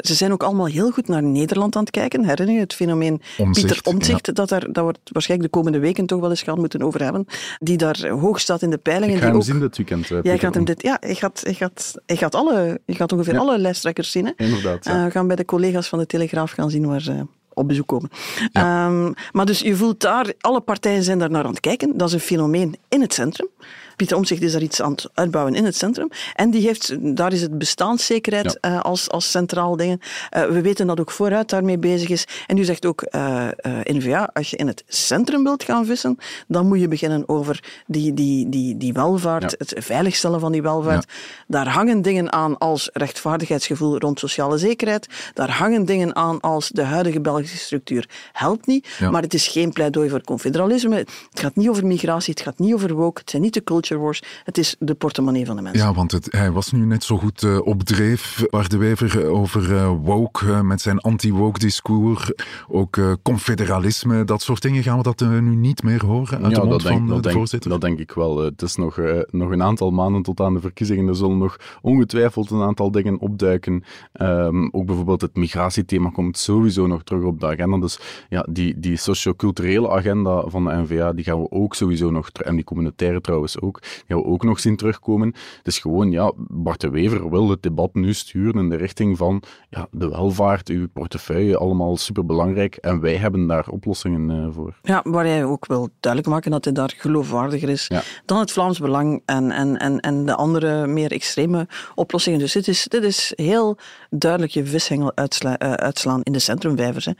Ze 0.00 0.14
zijn 0.14 0.32
ook 0.32 0.42
allemaal 0.42 0.66
heel 0.66 0.90
goed 0.90 1.08
naar 1.08 1.22
Nederland 1.22 1.76
aan 1.76 1.82
het 1.82 1.90
kijken. 1.90 2.24
Herinner 2.24 2.54
je 2.54 2.60
het 2.60 2.74
fenomeen 2.74 3.22
Omzicht, 3.38 3.66
Pieter 3.66 3.92
Omtzigt, 3.92 4.34
dat, 4.34 4.48
daar, 4.48 4.72
dat 4.72 4.82
wordt 4.84 4.98
waarschijnlijk 5.12 5.52
de 5.52 5.58
komende 5.58 5.78
weken 5.78 6.06
toch 6.06 6.20
wel 6.20 6.30
eens 6.30 6.42
gaan 6.42 6.58
moeten 6.58 6.82
over 6.82 7.02
hebben, 7.02 7.26
die 7.58 7.76
daar 7.76 8.08
hoog 8.08 8.40
staat 8.40 8.62
in 8.62 8.70
de 8.70 8.78
peilingen. 8.78 9.14
Ik 9.14 9.20
ga 9.20 9.26
hem 9.26 9.36
ook... 9.36 9.42
zien 9.42 9.60
dit 9.60 9.76
weekend. 9.76 10.10
Uh, 10.10 10.18
Jij 10.22 10.38
gaat 10.38 10.54
hem 10.54 10.64
dit, 10.64 10.82
ja, 10.82 11.00
je 11.06 11.14
gaat, 11.14 11.42
je 11.44 11.54
gaat, 11.54 11.94
je 12.06 12.16
gaat, 12.16 12.34
alle, 12.34 12.80
je 12.86 12.94
gaat 12.94 13.12
ongeveer 13.12 13.34
ja. 13.34 13.38
alle 13.38 13.58
lijsttrekkers 13.58 14.10
zien. 14.10 14.26
Hè? 14.26 14.32
Inderdaad. 14.36 14.84
Ja. 14.84 14.98
Uh, 14.98 15.04
we 15.04 15.10
gaan 15.10 15.26
bij 15.26 15.36
de 15.36 15.44
collega's 15.44 15.88
van 15.88 15.98
de 15.98 16.06
Telegraaf 16.06 16.50
gaan 16.50 16.70
zien 16.70 16.86
waar 16.86 17.00
ze 17.00 17.26
op 17.54 17.68
bezoek 17.68 17.86
komen. 17.86 18.10
Um, 18.52 19.14
maar 19.32 19.46
dus 19.46 19.60
je 19.60 19.76
voelt 19.76 20.00
daar, 20.00 20.32
alle 20.40 20.60
partijen 20.60 21.02
zijn 21.02 21.18
daar 21.18 21.30
naar 21.30 21.44
aan 21.44 21.50
het 21.50 21.60
kijken. 21.60 21.96
Dat 21.96 22.08
is 22.08 22.14
een 22.14 22.20
fenomeen 22.20 22.76
in 22.88 23.00
het 23.00 23.14
centrum. 23.14 23.48
Pieter 23.96 24.16
Omtzigt 24.16 24.42
is 24.42 24.52
daar 24.52 24.62
iets 24.62 24.83
aan 24.83 24.90
het 24.90 25.11
uitbouwen 25.14 25.54
in 25.54 25.64
het 25.64 25.76
centrum. 25.76 26.09
En 26.35 26.50
die 26.50 26.66
heeft, 26.66 27.16
daar 27.16 27.33
is 27.33 27.40
het 27.40 27.59
bestaanszekerheid 27.59 28.59
ja. 28.61 28.70
uh, 28.70 28.80
als, 28.80 29.11
als 29.11 29.30
centraal 29.30 29.76
ding. 29.76 30.02
Uh, 30.37 30.46
we 30.46 30.61
weten 30.61 30.87
dat 30.87 31.00
ook 31.00 31.11
vooruit 31.11 31.48
daarmee 31.48 31.78
bezig 31.78 32.09
is. 32.09 32.26
En 32.46 32.59
u 32.59 32.64
zegt 32.64 32.87
ook, 32.87 33.07
uh, 33.11 33.48
NVA, 33.83 34.30
als 34.33 34.50
je 34.50 34.57
in 34.57 34.66
het 34.66 34.85
centrum 34.87 35.42
wilt 35.44 35.62
gaan 35.62 35.87
vissen, 35.87 36.18
dan 36.48 36.66
moet 36.66 36.80
je 36.80 36.88
beginnen 36.88 37.28
over 37.28 37.83
die, 37.87 38.14
die, 38.14 38.48
die, 38.48 38.76
die 38.76 38.92
welvaart, 38.92 39.50
ja. 39.50 39.57
het 39.59 39.74
veiligstellen 39.85 40.40
van 40.40 40.52
die 40.52 40.62
welvaart. 40.62 41.07
Ja. 41.09 41.14
Daar 41.46 41.68
hangen 41.68 42.02
dingen 42.02 42.33
aan 42.33 42.59
als 42.59 42.90
rechtvaardigheidsgevoel 42.92 43.98
rond 43.98 44.18
sociale 44.18 44.59
zekerheid. 44.59 45.09
Daar 45.35 45.50
hangen 45.50 45.85
dingen 45.85 46.16
aan 46.16 46.40
als 46.40 46.68
de 46.68 46.83
huidige 46.83 47.20
Belgische 47.20 47.57
structuur 47.57 48.09
helpt 48.33 48.66
niet. 48.66 48.88
Maar 49.11 49.22
het 49.22 49.35
is 49.35 49.48
geen 49.48 49.72
pleidooi 49.72 50.09
voor 50.09 50.22
confederalisme. 50.22 50.96
Het 50.96 51.40
gaat 51.40 51.57
niet 51.57 51.68
over 51.68 51.87
migratie, 51.87 52.33
het 52.33 52.42
gaat 52.42 52.59
niet 52.59 52.74
over 52.74 52.94
woke, 52.94 53.20
het 53.20 53.30
zijn 53.30 53.42
niet 53.42 53.54
de 53.54 53.64
culture 53.64 53.84
Wars. 53.88 54.23
Het 54.44 54.59
is 54.59 54.77
de 54.79 54.94
portemonnee 54.94 55.47
van 55.47 55.57
de 55.57 55.62
mensen. 55.62 55.87
Ja, 55.87 55.94
want 55.94 56.12
het, 56.12 56.33
hij 56.33 56.53
was 56.53 56.73
nu 56.73 56.85
net 56.85 57.05
zo 57.05 57.18
goed 57.18 57.42
uh, 57.42 57.66
op 57.66 57.83
dreef, 57.83 58.44
Bart 58.51 58.70
de 58.70 58.77
Wever, 58.77 59.27
over 59.27 59.70
uh, 59.70 59.92
woke, 60.03 60.47
uh, 60.47 60.61
met 60.61 60.81
zijn 60.81 60.99
anti-woke 60.99 61.59
discours. 61.59 62.33
Ook 62.68 62.99
confederalisme, 63.23 64.25
dat 64.25 64.42
soort 64.42 64.62
dingen. 64.62 64.83
Gaan 64.83 64.97
we 64.97 65.03
dat 65.03 65.20
nu 65.20 65.55
niet 65.55 65.83
meer 65.83 66.05
horen 66.05 66.42
uit 66.42 66.55
ja, 66.57 66.61
de 66.61 66.66
mond 66.66 66.70
dat 66.70 66.83
denk, 66.83 66.99
van 66.99 67.07
dat 67.07 67.16
de 67.16 67.23
denk, 67.23 67.35
voorzitter? 67.35 67.70
Dat 67.70 67.81
denk 67.81 67.99
ik 67.99 68.12
wel. 68.12 68.38
Het 68.38 68.62
is 68.62 68.77
nog, 68.77 69.01
nog 69.31 69.51
een 69.51 69.62
aantal 69.62 69.90
maanden 69.90 70.23
tot 70.23 70.40
aan 70.40 70.55
de 70.55 70.61
verkiezingen. 70.61 71.09
Er 71.09 71.16
zullen 71.16 71.38
nog 71.38 71.57
ongetwijfeld 71.83 72.51
een 72.51 72.62
aantal 72.62 72.90
dingen 72.90 73.18
opduiken. 73.18 73.85
Um, 74.12 74.68
ook 74.73 74.87
bijvoorbeeld 74.87 75.20
het 75.20 75.37
migratiethema 75.37 76.11
komt 76.11 76.38
sowieso 76.38 76.87
nog 76.87 77.03
terug 77.03 77.23
op 77.23 77.40
de 77.40 77.47
agenda. 77.47 77.79
Dus 77.79 77.99
ja, 78.29 78.47
die, 78.51 78.81
die 78.81 78.97
socio-culturele 78.97 79.90
agenda 79.90 80.44
van 80.47 80.64
de 80.64 80.73
NVA, 80.73 81.12
die 81.12 81.25
gaan 81.25 81.40
we 81.40 81.51
ook 81.51 81.75
sowieso 81.75 82.11
nog, 82.11 82.29
en 82.29 82.55
die 82.55 82.64
communautaire 82.64 83.20
trouwens 83.20 83.61
ook, 83.61 83.73
die 83.80 84.02
gaan 84.06 84.18
we 84.18 84.24
ook 84.24 84.44
nog 84.44 84.60
zien 84.60 84.76
terugkomen. 84.76 85.34
Het 85.56 85.66
is 85.66 85.78
gewoon, 85.78 86.10
ja, 86.10 86.32
Bart 86.37 86.80
de 86.80 86.90
Wever 86.90 87.30
wil 87.30 87.48
het 87.48 87.62
debat 87.62 87.94
nu 87.94 88.14
sturen 88.14 88.60
in 88.60 88.68
de 88.68 88.76
richting 88.76 89.16
van 89.18 89.42
ja, 89.70 89.88
de 89.90 90.08
welvaart, 90.08 90.68
uw 90.68 90.88
portefeuille, 90.88 91.58
allemaal 91.58 91.96
superbelangrijk. 91.96 92.76
En 92.76 93.00
wij 93.00 93.16
hebben 93.16 93.46
daar 93.46 93.68
oplossingen 93.68 94.30
uh, 94.30 94.46
voor. 94.50 94.78
Ja, 94.82 95.00
waar 95.04 95.24
hij 95.24 95.44
ook 95.44 95.66
wil 95.66 95.88
duidelijk 96.00 96.32
maken 96.32 96.50
dat 96.50 96.64
hij 96.64 96.72
daar 96.72 96.94
geloofwaardiger 96.96 97.68
is 97.68 97.87
ja. 97.88 98.02
dan 98.24 98.38
het 98.38 98.52
Vlaams 98.52 98.78
Belang 98.78 99.22
en, 99.26 99.50
en, 99.50 99.78
en, 99.78 100.00
en 100.00 100.26
de 100.26 100.34
andere 100.34 100.87
meer 100.87 101.12
extreme 101.12 101.66
oplossingen. 101.94 102.38
Dus 102.38 102.52
dit 102.52 102.68
is, 102.68 102.84
dit 102.88 103.02
is 103.02 103.32
heel 103.37 103.76
duidelijk 104.10 104.52
je 104.52 104.64
vishengel 104.64 105.12
uitsla, 105.14 105.62
uh, 105.62 105.72
uitslaan 105.72 106.22
in 106.22 106.32
de 106.32 106.38
centrumvijvers. 106.38 107.04
Hè. 107.04 107.12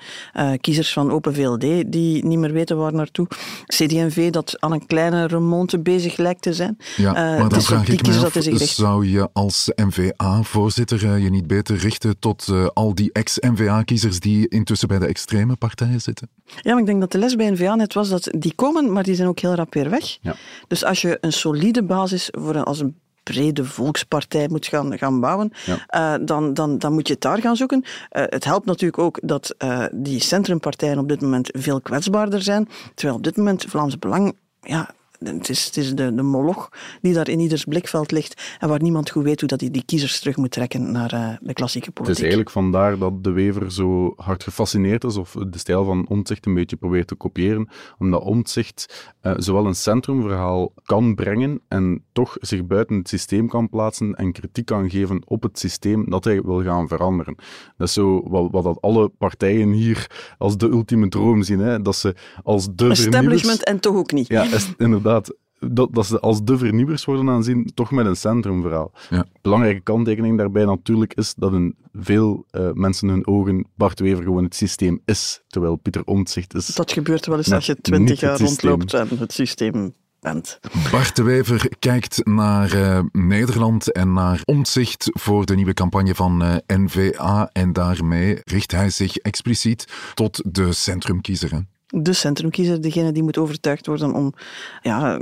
Uh, 0.53 0.59
kiezers 0.61 0.93
van 0.93 1.11
Open 1.11 1.35
VLD 1.35 1.93
die 1.93 2.25
niet 2.25 2.39
meer 2.39 2.53
weten 2.53 2.77
waar 2.77 2.95
naartoe. 2.95 3.27
CD&V 3.67 4.31
dat 4.31 4.61
aan 4.61 4.73
een 4.73 4.87
kleine 4.87 5.27
remonte 5.27 5.79
bezig 5.79 6.17
lijkt 6.17 6.44
te 6.45 6.55
zijn. 6.55 6.77
Ja, 6.97 7.09
Uh, 7.09 7.41
maar 7.41 7.49
dan 7.49 7.63
vraag 7.63 7.83
ik 7.83 7.89
mij 7.89 7.97
kiezers 7.97 8.61
af, 8.63 8.69
zou 8.69 9.07
je 9.09 9.29
als 9.33 9.71
NVA-voorzitter 9.75 11.05
eh, 11.05 11.23
je 11.23 11.31
niet 11.31 11.47
beter 11.47 11.77
richten 11.77 12.19
tot 12.19 12.49
eh, 12.49 12.67
al 12.67 12.95
die 12.95 13.13
ex-NVA-kiezers 13.13 14.21
die 14.21 14.49
intussen 14.49 14.89
bij 14.89 14.99
de 14.99 15.07
extreme 15.07 15.57
partijen 15.57 16.01
zitten? 16.01 16.29
Ja, 16.45 16.71
maar 16.71 16.81
ik 16.81 16.87
denk 16.87 17.01
dat 17.01 17.13
de 17.13 17.19
les 17.19 17.37
bij 17.37 17.51
NVA 17.51 17.75
net 17.75 17.95
was 17.95 18.09
dat 18.09 18.29
die 18.39 18.55
komen, 18.55 18.93
maar 18.93 19.03
die 19.03 19.15
zijn 19.15 19.29
ook 19.29 19.39
heel 19.39 19.55
rap 19.55 19.75
weer 19.75 19.91
weg. 19.91 20.19
Ja. 20.21 20.35
Dus 20.69 20.85
als 20.85 21.01
je 21.03 21.19
een 21.21 21.33
solide 21.33 21.83
basis 21.85 22.29
voor 22.33 22.55
een, 22.55 22.65
als 22.65 22.81
een 22.81 23.03
brede 23.23 23.65
volkspartij 23.65 24.49
moet 24.49 24.67
gaan, 24.67 24.99
gaan 24.99 25.21
bouwen, 25.21 25.53
Ja. 25.65 25.85
eh, 25.87 26.27
dan, 26.27 26.55
dan, 26.55 26.79
dan 26.79 26.93
moet 26.93 27.07
je 27.07 27.13
het 27.13 27.23
daar 27.23 27.41
gaan 27.41 27.57
zoeken. 27.57 27.85
Eh, 28.09 28.23
het 28.27 28.45
helpt 28.45 28.67
natuurlijk 28.67 29.03
ook 29.03 29.19
dat 29.23 29.55
eh, 29.59 29.85
die 29.93 30.21
centrumpartijen 30.21 30.99
op 30.99 31.09
dit 31.09 31.21
moment 31.21 31.49
veel 31.53 31.81
kwetsbaarder 31.81 32.43
zijn, 32.43 32.69
terwijl 32.95 33.19
op 33.19 33.25
dit 33.25 33.37
moment 33.37 33.65
Vlaams 33.69 33.99
Belang, 33.99 34.37
ja, 34.61 34.91
het 35.25 35.49
is, 35.49 35.65
het 35.65 35.77
is 35.77 35.95
de, 35.95 36.15
de 36.15 36.23
moloch 36.23 36.69
die 37.01 37.13
daar 37.15 37.29
in 37.29 37.41
ieders 37.41 37.65
blikveld 37.65 38.11
ligt 38.11 38.57
en 38.59 38.69
waar 38.69 38.83
niemand 38.83 39.11
goed 39.11 39.25
weet 39.25 39.41
hoe 39.41 39.49
dat 39.49 39.61
hij 39.61 39.71
die 39.71 39.85
kiezers 39.85 40.19
terug 40.21 40.37
moet 40.37 40.51
trekken 40.51 40.93
naar 40.93 41.13
eh, 41.13 41.29
de 41.41 41.53
klassieke 41.53 41.87
Het 41.87 41.95
politiek. 41.95 42.17
is 42.17 42.23
eigenlijk 42.23 42.51
vandaar 42.51 42.99
dat 42.99 43.25
de 43.25 43.31
Wever 43.31 43.73
zo 43.73 44.13
hard 44.17 44.43
gefascineerd 44.43 45.05
is, 45.05 45.17
of 45.17 45.37
de 45.49 45.59
stijl 45.59 45.85
van 45.85 46.07
Omtzigt 46.09 46.47
een 46.47 46.55
beetje 46.55 46.77
probeert 46.77 47.07
te 47.07 47.15
kopiëren, 47.15 47.69
omdat 47.99 48.23
Omtzigt 48.23 49.13
eh, 49.21 49.33
zowel 49.37 49.67
een 49.67 49.75
centrumverhaal 49.75 50.73
kan 50.85 51.15
brengen 51.15 51.61
en 51.69 52.03
toch 52.13 52.37
zich 52.41 52.67
buiten 52.67 52.97
het 52.97 53.09
systeem 53.09 53.49
kan 53.49 53.69
plaatsen 53.69 54.15
en 54.15 54.33
kritiek 54.33 54.67
kan 54.67 54.91
geven 54.91 55.23
op 55.27 55.43
het 55.43 55.59
systeem 55.59 56.11
dat 56.11 56.25
hij 56.25 56.43
wil 56.43 56.63
gaan 56.63 56.89
veranderen. 56.89 57.35
Dat 57.77 57.89
is 57.89 57.95
zo 57.95 58.23
wat, 58.29 58.49
wat 58.51 58.65
dat 58.65 58.79
alle 58.81 59.09
partijen 59.09 59.73
hier 59.73 60.07
als 60.39 60.57
de 60.57 60.67
ultieme 60.69 61.09
droom 61.09 61.43
zien, 61.43 61.59
hè? 61.59 61.83
dat 61.83 61.97
ze 61.97 62.15
als 62.43 62.65
de 62.65 62.73
vernieuwers... 62.77 63.07
Establishment 63.07 63.65
en 63.65 63.81
toch 63.81 63.95
ook 63.97 64.13
niet. 64.13 64.29
Ja, 64.29 64.43
is- 64.43 64.73
inderdaad. 65.15 65.43
Dat, 65.59 65.95
dat 65.95 66.07
ze 66.07 66.21
als 66.21 66.45
de 66.45 66.59
vernieuwers 66.59 67.05
worden 67.05 67.29
aanzien, 67.29 67.71
toch 67.75 67.91
met 67.91 68.07
een 68.07 68.17
centrumverhaal. 68.17 68.93
Ja. 69.11 69.27
Belangrijke 69.43 69.81
kanttekening 69.81 70.39
daarbij 70.39 70.65
natuurlijk 70.65 71.15
is 71.15 71.35
dat 71.35 71.53
in 71.53 71.77
veel 71.93 72.45
eh, 72.51 72.71
mensen 72.73 73.09
hun 73.09 73.27
ogen 73.27 73.67
Bart 73.77 74.01
Wever 74.01 74.23
gewoon 74.23 74.45
het 74.45 74.55
systeem 74.55 75.01
is, 75.05 75.43
terwijl 75.47 75.77
Pieter 75.77 76.05
Omtzigt 76.05 76.55
is. 76.55 76.67
Dat 76.67 76.93
gebeurt 76.93 77.27
wel 77.27 77.37
eens 77.37 77.53
als 77.53 77.67
je 77.67 77.81
twintig 77.81 78.21
jaar 78.21 78.39
systeem. 78.39 78.71
rondloopt 78.71 79.11
en 79.11 79.19
het 79.19 79.33
systeem 79.33 79.95
bent. 80.21 80.59
Bart 80.91 81.17
de 81.17 81.23
Wever 81.23 81.69
kijkt 81.79 82.27
naar 82.27 82.73
eh, 82.73 83.01
Nederland 83.13 83.93
en 83.93 84.13
naar 84.13 84.41
omzicht 84.45 85.11
voor 85.13 85.47
de 85.47 85.55
nieuwe 85.55 85.75
campagne 85.75 86.15
van 86.15 86.43
eh, 86.43 86.55
NVA. 86.67 87.51
En 87.53 87.73
daarmee 87.73 88.41
richt 88.45 88.73
hij 88.73 88.91
zich 88.91 89.17
expliciet 89.17 89.89
tot 90.15 90.43
de 90.47 90.73
centrumkiezer. 90.73 91.65
De 91.87 92.13
centrumkiezer, 92.13 92.81
degene 92.81 93.13
die 93.13 93.23
moet 93.23 93.39
overtuigd 93.39 93.87
worden 93.87 94.15
om 94.15 94.35
ja, 94.83 95.19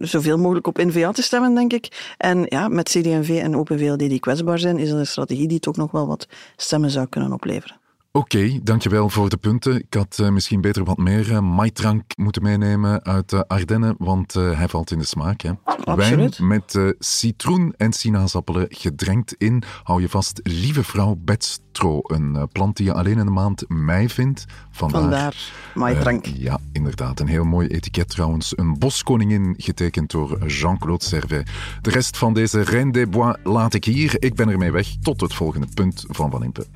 zoveel 0.00 0.38
mogelijk 0.38 0.66
op 0.66 0.76
NVA 0.76 1.12
te 1.12 1.22
stemmen, 1.22 1.54
denk 1.54 1.72
ik. 1.72 2.14
En 2.16 2.46
ja, 2.48 2.68
met 2.68 2.88
CD&V 2.88 3.40
en 3.42 3.56
Open 3.56 3.78
VLD 3.78 3.98
die 3.98 4.20
kwetsbaar 4.20 4.58
zijn, 4.58 4.78
is 4.78 4.88
dat 4.88 4.98
een 4.98 5.06
strategie 5.06 5.48
die 5.48 5.60
toch 5.60 5.76
nog 5.76 5.90
wel 5.90 6.06
wat 6.06 6.28
stemmen 6.56 6.90
zou 6.90 7.06
kunnen 7.06 7.32
opleveren. 7.32 7.77
Oké, 8.12 8.58
dankjewel 8.62 9.08
voor 9.08 9.28
de 9.28 9.36
punten. 9.36 9.76
Ik 9.76 9.94
had 9.94 10.18
eh, 10.18 10.28
misschien 10.28 10.60
beter 10.60 10.84
wat 10.84 10.96
meer 10.96 11.30
uh, 11.30 11.40
maitrank 11.40 12.02
moeten 12.16 12.42
meenemen 12.42 13.04
uit 13.04 13.28
de 13.28 13.48
Ardennen, 13.48 13.94
want 13.98 14.32
hij 14.32 14.68
valt 14.68 14.90
in 14.90 14.98
de 14.98 15.04
smaak. 15.04 15.40
Hè. 15.40 15.52
Wijn 15.94 16.32
met 16.38 16.94
citroen 16.98 17.74
en 17.76 17.92
sinaasappelen 17.92 18.66
gedrenkt 18.68 19.34
in, 19.38 19.62
hou 19.82 20.00
je 20.00 20.08
vast, 20.08 20.40
lieve 20.42 20.84
vrouw 20.84 21.16
bedstro. 21.18 22.00
Een 22.02 22.48
plant 22.52 22.76
die 22.76 22.86
je 22.86 22.92
alleen 22.92 23.18
in 23.18 23.24
de 23.24 23.30
maand 23.30 23.64
mei 23.68 24.08
vindt. 24.08 24.44
Vandaar, 24.70 25.00
Vandaar 25.00 25.34
maitrank. 25.74 26.26
ja, 26.26 26.58
inderdaad. 26.72 27.20
Een 27.20 27.26
heel 27.26 27.44
mooi 27.44 27.68
etiket 27.68 28.08
trouwens. 28.08 28.52
Een 28.56 28.78
boskoningin, 28.78 29.54
getekend 29.58 30.10
door 30.10 30.46
Jean-Claude 30.46 31.04
Servet. 31.04 31.50
De 31.82 31.90
rest 31.90 32.16
van 32.16 32.34
deze 32.34 32.60
Reine 32.60 32.92
des 32.92 33.08
Bois 33.08 33.36
laat 33.42 33.74
ik 33.74 33.84
hier. 33.84 34.16
Ik 34.18 34.34
ben 34.34 34.48
ermee 34.48 34.70
weg. 34.70 34.96
Tot 35.02 35.20
het 35.20 35.34
volgende 35.34 35.66
punt 35.74 36.04
van 36.08 36.30
Van 36.30 36.44
Impe. 36.44 36.66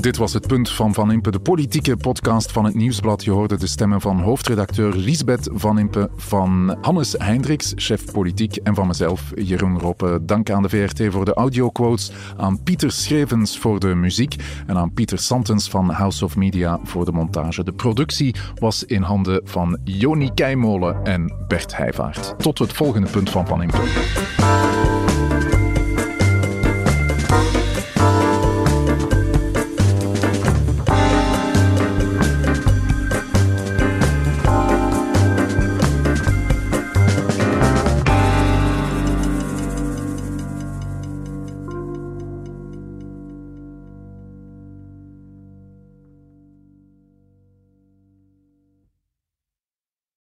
Dit 0.00 0.16
was 0.16 0.32
het 0.32 0.46
punt 0.46 0.70
van 0.70 0.94
Van 0.94 1.12
Impe, 1.12 1.30
de 1.30 1.40
politieke 1.40 1.96
podcast 1.96 2.52
van 2.52 2.64
het 2.64 2.74
Nieuwsblad. 2.74 3.24
Je 3.24 3.30
hoorde 3.30 3.56
de 3.56 3.66
stemmen 3.66 4.00
van 4.00 4.20
hoofdredacteur 4.20 4.96
Lisbeth 4.96 5.48
Van 5.52 5.78
Impe, 5.78 6.10
van 6.16 6.76
Hannes 6.80 7.14
Hendricks, 7.18 7.72
chef 7.76 8.12
politiek, 8.12 8.56
en 8.56 8.74
van 8.74 8.86
mezelf, 8.86 9.32
Jeroen 9.34 9.78
Roppe. 9.78 10.18
Dank 10.22 10.50
aan 10.50 10.62
de 10.62 10.68
VRT 10.68 11.12
voor 11.12 11.24
de 11.24 11.34
audioquotes, 11.34 12.12
aan 12.36 12.62
Pieter 12.62 12.92
Schrevens 12.92 13.58
voor 13.58 13.80
de 13.80 13.94
muziek 13.94 14.36
en 14.66 14.76
aan 14.76 14.92
Pieter 14.92 15.18
Santens 15.18 15.68
van 15.68 15.90
House 15.90 16.24
of 16.24 16.36
Media 16.36 16.80
voor 16.84 17.04
de 17.04 17.12
montage. 17.12 17.64
De 17.64 17.72
productie 17.72 18.34
was 18.54 18.84
in 18.84 19.02
handen 19.02 19.40
van 19.44 19.78
Joni 19.84 20.30
Keimolen 20.34 21.04
en 21.04 21.32
Bert 21.48 21.76
Heijvaart. 21.76 22.34
Tot 22.38 22.58
het 22.58 22.72
volgende 22.72 23.10
punt 23.10 23.30
van 23.30 23.46
Van 23.46 23.62
Impe. 23.62 25.09